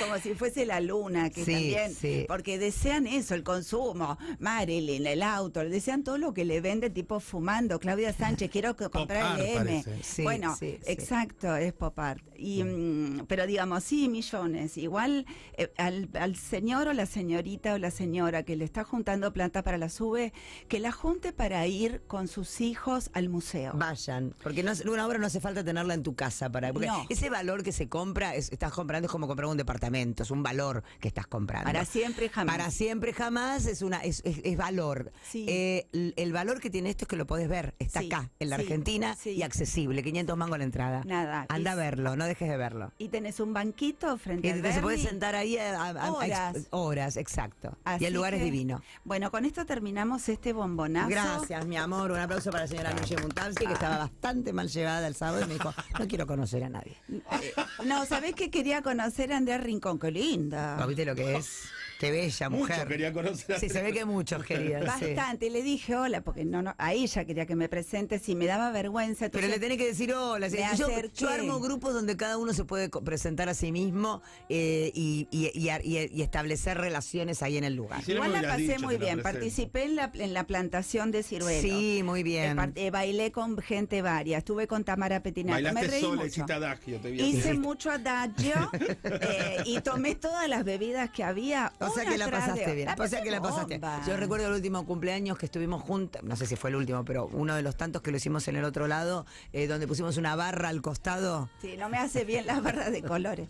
como 0.00 0.18
si 0.18 0.34
fuese 0.34 0.66
la 0.66 0.80
luna, 0.80 1.30
que 1.30 1.44
Sí, 1.44 1.52
también, 1.52 1.94
sí. 1.94 2.24
porque 2.28 2.58
desean 2.58 3.06
eso, 3.06 3.34
el 3.34 3.42
consumo, 3.42 4.18
Marilyn, 4.38 5.06
el 5.06 5.22
auto, 5.22 5.60
desean 5.64 6.04
todo 6.04 6.18
lo 6.18 6.34
que 6.34 6.44
le 6.44 6.60
vende 6.60 6.90
tipo 6.90 7.20
fumando, 7.20 7.78
Claudia 7.80 8.12
Sánchez, 8.12 8.50
quiero 8.50 8.76
comprar 8.90 9.40
el 9.40 9.46
M. 9.56 9.84
bueno, 10.22 10.56
sí, 10.58 10.78
sí. 10.84 10.92
exacto, 10.92 11.56
es 11.56 11.72
pop 11.72 11.98
art. 11.98 12.22
Y, 12.36 12.62
mm, 12.62 13.26
pero 13.26 13.46
digamos, 13.46 13.84
sí, 13.84 14.08
millones. 14.08 14.76
Igual 14.76 15.24
eh, 15.56 15.72
al, 15.76 16.10
al 16.14 16.36
señor 16.36 16.88
o 16.88 16.92
la 16.92 17.06
señorita 17.06 17.74
o 17.74 17.78
la 17.78 17.90
señora 17.90 18.42
que 18.42 18.56
le 18.56 18.64
está 18.64 18.84
juntando 18.84 19.32
plata 19.32 19.62
para 19.62 19.78
la 19.78 19.88
sube, 19.88 20.32
que 20.68 20.78
la 20.80 20.92
junte 20.92 21.32
para 21.32 21.66
ir 21.66 22.02
con 22.06 22.28
sus 22.28 22.60
hijos 22.60 23.10
al 23.14 23.28
museo. 23.28 23.72
Vayan, 23.76 24.34
porque 24.42 24.62
no, 24.62 24.72
una 24.90 25.06
obra 25.06 25.18
no 25.18 25.26
hace 25.26 25.40
falta 25.40 25.53
tenerla 25.62 25.94
en 25.94 26.02
tu 26.02 26.14
casa 26.16 26.50
para 26.50 26.72
porque 26.72 26.88
No. 26.88 27.04
ese 27.10 27.30
valor 27.30 27.62
que 27.62 27.70
se 27.72 27.88
compra, 27.88 28.34
es- 28.34 28.50
estás 28.50 28.72
comprando 28.72 29.06
es 29.06 29.12
como 29.12 29.26
comprar 29.28 29.48
un 29.48 29.56
departamento, 29.56 30.22
es 30.22 30.30
un 30.30 30.42
valor 30.42 30.82
que 31.00 31.08
estás 31.08 31.26
comprando. 31.26 31.66
Para 31.66 31.84
siempre 31.84 32.26
y 32.26 32.28
jamás. 32.30 32.56
Para 32.56 32.70
siempre 32.70 33.12
jamás 33.12 33.66
es 33.66 33.82
una 33.82 33.98
es, 33.98 34.22
es- 34.24 34.40
es 34.42 34.56
valor. 34.56 35.12
Sí. 35.30 35.44
Eh, 35.48 35.86
el 36.16 36.32
valor 36.32 36.60
que 36.60 36.70
tiene 36.70 36.90
esto 36.90 37.04
es 37.04 37.08
que 37.08 37.16
lo 37.16 37.26
podés 37.26 37.48
ver, 37.48 37.74
está 37.78 38.00
Sí, 38.00 38.06
acá, 38.06 38.30
en 38.40 38.50
la 38.50 38.56
sí, 38.56 38.62
Argentina 38.62 39.16
y 39.24 39.42
accesible, 39.42 40.02
500 40.02 40.36
mangos 40.36 40.58
la 40.58 40.64
entrada. 40.64 41.02
Nada, 41.04 41.46
Anda 41.50 41.72
a 41.72 41.74
verlo, 41.74 42.16
no 42.16 42.24
dejes 42.24 42.48
de 42.48 42.56
verlo. 42.56 42.92
Y 42.98 43.08
tenés 43.08 43.38
un 43.40 43.52
banquito 43.52 44.16
frente 44.16 44.52
te- 44.52 44.72
se 44.72 44.80
puede 44.80 44.98
sentar 44.98 45.34
ahí 45.34 45.58
a, 45.58 45.78
a- 45.80 45.88
a- 45.90 46.06
a- 46.06 46.12
Horas. 46.12 46.56
horas, 46.70 47.16
exacto. 47.16 47.76
y 48.00 48.04
el 48.06 48.14
lugar 48.14 48.32
es 48.34 48.42
divino. 48.42 48.82
Bueno, 49.04 49.30
con 49.30 49.44
esto 49.44 49.66
terminamos 49.66 50.28
este 50.28 50.52
bombonazo. 50.52 51.08
Gracias, 51.10 51.66
mi 51.66 51.76
amor. 51.76 52.10
Un 52.12 52.18
aplauso 52.18 52.50
para 52.50 52.64
la 52.64 52.68
señora 52.68 52.92
Nuche 52.94 53.16
Muntalski, 53.20 53.66
que 53.66 53.72
estaba 53.72 53.98
bastante 53.98 54.52
mal 54.52 54.68
llevada 54.68 55.06
el 55.06 55.14
sábado 55.14 55.43
y 55.44 55.48
me 55.48 55.54
dijo, 55.54 55.74
no 55.98 56.08
quiero 56.08 56.26
conocer 56.26 56.64
a 56.64 56.68
nadie. 56.68 56.96
Eh, 57.10 57.54
No, 57.84 58.04
¿sabés 58.06 58.34
que 58.34 58.50
quería 58.50 58.82
conocer 58.82 59.32
a 59.32 59.36
Andrea 59.36 59.58
Rincón? 59.58 59.98
Qué 59.98 60.10
linda. 60.10 60.76
¿No 60.78 60.86
¿Viste 60.86 61.04
lo 61.04 61.14
que 61.14 61.36
es? 61.36 61.64
Qué 61.98 62.10
bella 62.10 62.48
mujer. 62.50 62.76
Mucho 62.78 62.88
quería 62.88 63.12
conocer 63.12 63.56
a 63.56 63.58
Sí, 63.58 63.68
se 63.68 63.82
ve 63.82 63.92
que 63.92 64.04
muchos 64.04 64.44
querían. 64.44 64.82
sí. 64.98 65.14
Bastante. 65.14 65.48
Le 65.50 65.62
dije 65.62 65.94
hola, 65.96 66.20
porque 66.22 66.44
no, 66.44 66.60
no, 66.62 66.74
a 66.78 66.92
ella 66.92 67.24
quería 67.24 67.46
que 67.46 67.56
me 67.56 67.68
presente, 67.68 68.18
si 68.18 68.34
me 68.34 68.46
daba 68.46 68.70
vergüenza. 68.70 69.28
Pero 69.30 69.48
le 69.48 69.58
tenés 69.58 69.78
que 69.78 69.86
decir 69.86 70.12
hola. 70.12 70.50
sí. 70.50 70.56
Me 70.56 71.10
Yo, 71.14 71.28
armo 71.28 71.60
grupos 71.60 71.94
donde 71.94 72.16
cada 72.16 72.36
uno 72.38 72.52
se 72.52 72.64
puede 72.64 72.88
presentar 72.88 73.48
a 73.48 73.54
sí 73.54 73.72
mismo 73.72 74.22
eh, 74.48 74.90
y, 74.94 75.28
y- 75.30 75.50
y 75.58 75.68
ar- 75.68 75.84
y- 75.84 76.10
y 76.12 76.22
establecer 76.22 76.78
relaciones 76.78 77.42
ahí 77.42 77.56
en 77.56 77.64
el 77.64 77.74
lugar. 77.74 78.02
Sí, 78.04 78.12
Igual 78.12 78.32
me 78.32 78.42
la 78.42 78.48
pasé 78.48 78.62
dicho, 78.62 78.80
muy 78.80 78.96
bien. 78.96 79.22
Participé 79.22 79.84
en 79.84 79.96
la, 79.96 80.10
en 80.14 80.34
la 80.34 80.44
plantación 80.46 81.10
de 81.10 81.22
ciruelos. 81.22 81.62
Sí, 81.62 82.02
muy 82.04 82.20
Eh, 82.20 82.24
bien. 82.24 82.56
par- 82.56 82.72
eh, 82.74 82.90
bailé 82.90 83.32
con 83.32 83.56
gente 83.58 84.02
varia. 84.02 84.38
Estuve 84.38 84.66
con 84.66 84.84
Tamara 84.84 85.22
Petinato. 85.22 85.56
Me 85.58 85.62
Bailaste 85.62 85.88
reí 85.90 86.00
sola, 86.00 86.14
mucho. 86.16 86.26
hiciste 86.26 86.52
adagio, 86.52 86.98
te 87.00 87.10
vi 87.10 87.22
Hice 87.22 87.54
mucho 87.54 87.90
adagio 87.90 88.54
eh, 89.04 89.62
y 89.64 89.80
tomé 89.80 90.14
todas 90.14 90.48
las 90.48 90.64
bebidas 90.64 91.10
que 91.10 91.22
había. 91.24 91.72
O 91.86 91.94
sea 91.94 92.04
que 92.04 92.18
la 92.18 92.26
de 92.26 92.32
pasaste 92.32 92.74
bien. 92.74 92.86
La 92.86 93.04
O 93.04 93.08
sea 93.08 93.22
que 93.22 93.30
la 93.30 93.40
pasaste. 93.40 93.78
bomba. 93.78 94.02
Yo 94.06 94.16
recuerdo 94.16 94.46
el 94.48 94.54
último 94.54 94.84
cumpleaños 94.86 95.38
que 95.38 95.46
estuvimos 95.46 95.82
juntos, 95.82 96.22
no 96.22 96.36
sé 96.36 96.46
si 96.46 96.56
fue 96.56 96.70
el 96.70 96.76
último, 96.76 97.04
pero 97.04 97.26
uno 97.26 97.54
de 97.54 97.62
los 97.62 97.76
tantos 97.76 98.02
que 98.02 98.10
lo 98.10 98.16
hicimos 98.16 98.46
en 98.48 98.56
el 98.56 98.64
otro 98.64 98.86
lado, 98.86 99.26
eh, 99.52 99.66
donde 99.66 99.86
pusimos 99.86 100.16
una 100.16 100.36
barra 100.36 100.68
al 100.68 100.82
costado. 100.82 101.48
Sí, 101.60 101.76
no 101.76 101.88
me 101.88 101.98
hace 101.98 102.24
bien 102.24 102.46
las 102.46 102.62
barras 102.62 102.90
de 102.92 103.02
colores. 103.02 103.48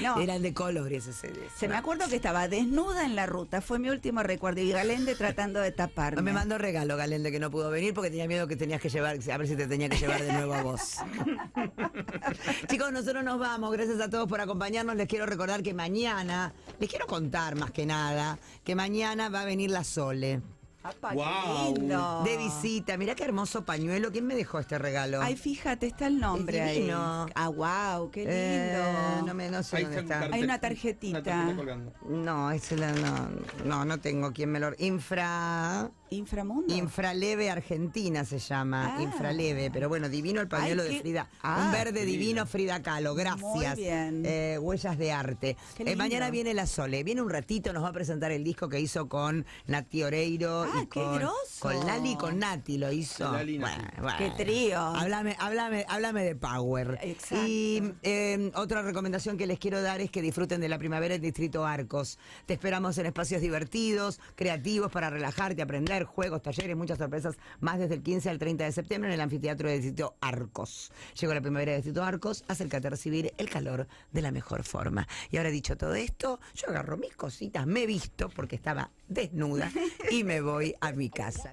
No. 0.00 0.18
Eran 0.18 0.40
de 0.40 0.54
colores 0.54 1.06
ese. 1.06 1.30
Se 1.54 1.68
me 1.68 1.76
acuerdo 1.76 2.08
que 2.08 2.16
estaba 2.16 2.48
desnuda 2.48 3.04
en 3.04 3.14
la 3.14 3.26
ruta, 3.26 3.60
fue 3.60 3.78
mi 3.78 3.90
último 3.90 4.22
recuerdo, 4.22 4.62
y 4.62 4.70
Galende 4.70 5.14
tratando 5.14 5.60
de 5.60 5.70
taparme. 5.70 6.22
Me 6.22 6.32
mandó 6.32 6.56
regalo, 6.56 6.96
Galende, 6.96 7.30
que 7.30 7.38
no 7.38 7.50
pudo 7.50 7.68
venir 7.70 7.92
porque 7.92 8.08
tenía 8.08 8.26
miedo 8.26 8.46
que 8.48 8.56
tenías 8.56 8.80
que 8.80 8.88
llevar, 8.88 9.18
a 9.30 9.36
ver 9.36 9.46
si 9.46 9.54
te 9.54 9.66
tenía 9.66 9.90
que 9.90 9.98
llevar 9.98 10.22
de 10.22 10.32
nuevo 10.32 10.54
a 10.54 10.62
vos. 10.62 10.96
Chicos, 12.68 12.90
nosotros 12.92 13.22
nos 13.22 13.38
vamos. 13.38 13.70
Gracias 13.72 14.00
a 14.00 14.08
todos 14.08 14.28
por 14.28 14.40
acompañarnos. 14.40 14.96
Les 14.96 15.06
quiero 15.08 15.26
recordar 15.26 15.62
que 15.62 15.74
mañana, 15.74 16.54
les 16.82 16.90
quiero 16.90 17.06
contar 17.06 17.54
más 17.54 17.70
que 17.70 17.86
nada, 17.86 18.38
que 18.64 18.74
mañana 18.74 19.28
va 19.28 19.42
a 19.42 19.44
venir 19.44 19.70
la 19.70 19.84
Sole. 19.84 20.42
Apa, 20.82 21.10
qué 21.10 21.74
lindo. 21.78 22.22
De 22.24 22.36
visita. 22.36 22.96
Mirá 22.96 23.14
qué 23.14 23.22
hermoso 23.22 23.64
pañuelo. 23.64 24.10
¿Quién 24.10 24.26
me 24.26 24.34
dejó 24.34 24.58
este 24.58 24.78
regalo? 24.78 25.22
Ay, 25.22 25.36
fíjate, 25.36 25.86
está 25.86 26.08
el 26.08 26.18
nombre 26.18 26.58
Es 26.58 26.64
ahí. 26.90 26.90
Ah, 27.36 27.48
wow, 27.50 28.10
qué 28.10 28.22
lindo. 28.22 28.32
Eh, 28.34 29.22
no, 29.24 29.32
me, 29.32 29.48
no 29.48 29.62
sé 29.62 29.76
Ahí 29.76 29.84
dónde 29.84 30.00
está 30.00 30.22
Hay 30.32 30.42
una 30.42 30.60
tarjetita. 30.60 31.18
una 31.18 31.22
tarjeta 31.22 31.56
colgando. 31.56 31.92
No, 32.08 32.50
ese 32.50 32.76
la- 32.76 32.90
no, 32.94 33.28
no, 33.64 33.84
no 33.84 34.00
tengo 34.00 34.32
quien 34.32 34.50
me 34.50 34.58
lo. 34.58 34.72
Infra. 34.78 35.88
Inframundo. 36.16 36.74
Infraleve 36.74 37.50
Argentina 37.50 38.24
se 38.24 38.38
llama, 38.38 38.96
Ah. 38.96 39.02
Infraleve, 39.02 39.70
pero 39.70 39.88
bueno, 39.88 40.08
divino 40.08 40.40
el 40.40 40.48
pañuelo 40.48 40.82
Ay, 40.82 40.88
de 40.88 40.94
qué- 40.96 41.00
Frida. 41.00 41.28
Ah, 41.42 41.64
un 41.66 41.72
verde 41.72 42.04
divino. 42.04 42.22
divino 42.22 42.46
Frida 42.46 42.82
Kahlo, 42.82 43.14
gracias. 43.14 43.40
Muy 43.42 43.64
bien. 43.76 44.22
Eh, 44.26 44.58
huellas 44.60 44.98
de 44.98 45.12
arte. 45.12 45.56
Qué 45.76 45.84
Eh, 45.92 45.96
mañana 45.96 46.30
viene 46.30 46.54
la 46.54 46.66
Sole, 46.66 47.02
viene 47.04 47.22
un 47.22 47.30
ratito, 47.30 47.72
nos 47.72 47.82
va 47.84 47.88
a 47.88 47.92
presentar 47.92 48.30
el 48.32 48.44
disco 48.44 48.68
que 48.68 48.80
hizo 48.80 49.08
con 49.08 49.44
Nati 49.66 50.02
Oreiro 50.02 50.62
Ah, 50.64 50.80
y 50.82 50.86
qué 50.86 51.00
con, 51.00 51.18
groso. 51.18 51.34
con 51.60 51.86
Lali 51.86 52.12
y 52.12 52.16
con 52.16 52.38
Nati 52.38 52.78
lo 52.78 52.92
hizo. 52.92 53.24
Con 53.26 53.34
Lali 53.36 53.58
Nati. 53.58 53.84
Qué 54.18 54.30
trío. 54.44 54.78
Háblame, 54.78 55.36
háblame, 55.38 55.84
háblame 55.88 56.24
de 56.24 56.36
Power. 56.36 56.98
Exacto. 57.02 57.46
Y 57.46 57.82
eh, 58.02 58.50
otra 58.54 58.82
recomendación 58.82 59.36
que 59.36 59.46
les 59.46 59.58
quiero 59.58 59.80
dar 59.82 60.00
es 60.00 60.10
que 60.10 60.22
disfruten 60.22 60.60
de 60.60 60.68
la 60.68 60.78
primavera 60.78 61.14
en 61.14 61.22
Distrito 61.22 61.64
Arcos. 61.64 62.18
Te 62.46 62.54
esperamos 62.54 62.98
en 62.98 63.06
espacios 63.06 63.40
divertidos, 63.40 64.20
creativos 64.34 64.90
para 64.92 65.10
relajarte, 65.10 65.62
aprender, 65.62 66.01
juegos, 66.06 66.42
talleres, 66.42 66.76
muchas 66.76 66.98
sorpresas, 66.98 67.36
más 67.60 67.78
desde 67.78 67.94
el 67.94 68.02
15 68.02 68.30
al 68.30 68.38
30 68.38 68.64
de 68.64 68.72
septiembre 68.72 69.10
en 69.10 69.14
el 69.14 69.20
anfiteatro 69.20 69.68
de 69.68 69.76
Distrito 69.76 70.16
Arcos. 70.20 70.92
Llegó 71.20 71.34
la 71.34 71.40
primavera 71.40 71.72
de 71.72 71.78
Distrito 71.78 72.04
Arcos, 72.04 72.44
acércate 72.48 72.86
a 72.86 72.90
recibir 72.90 73.32
el 73.38 73.50
calor 73.50 73.88
de 74.12 74.22
la 74.22 74.30
mejor 74.30 74.62
forma. 74.62 75.06
Y 75.30 75.36
ahora 75.36 75.50
dicho 75.50 75.76
todo 75.76 75.94
esto, 75.94 76.40
yo 76.54 76.68
agarro 76.68 76.96
mis 76.96 77.16
cositas, 77.16 77.66
me 77.66 77.86
visto 77.86 78.28
porque 78.28 78.56
estaba 78.56 78.90
desnuda 79.08 79.70
y 80.10 80.24
me 80.24 80.40
voy 80.40 80.74
a 80.80 80.92
mi 80.92 81.10
casa. 81.10 81.50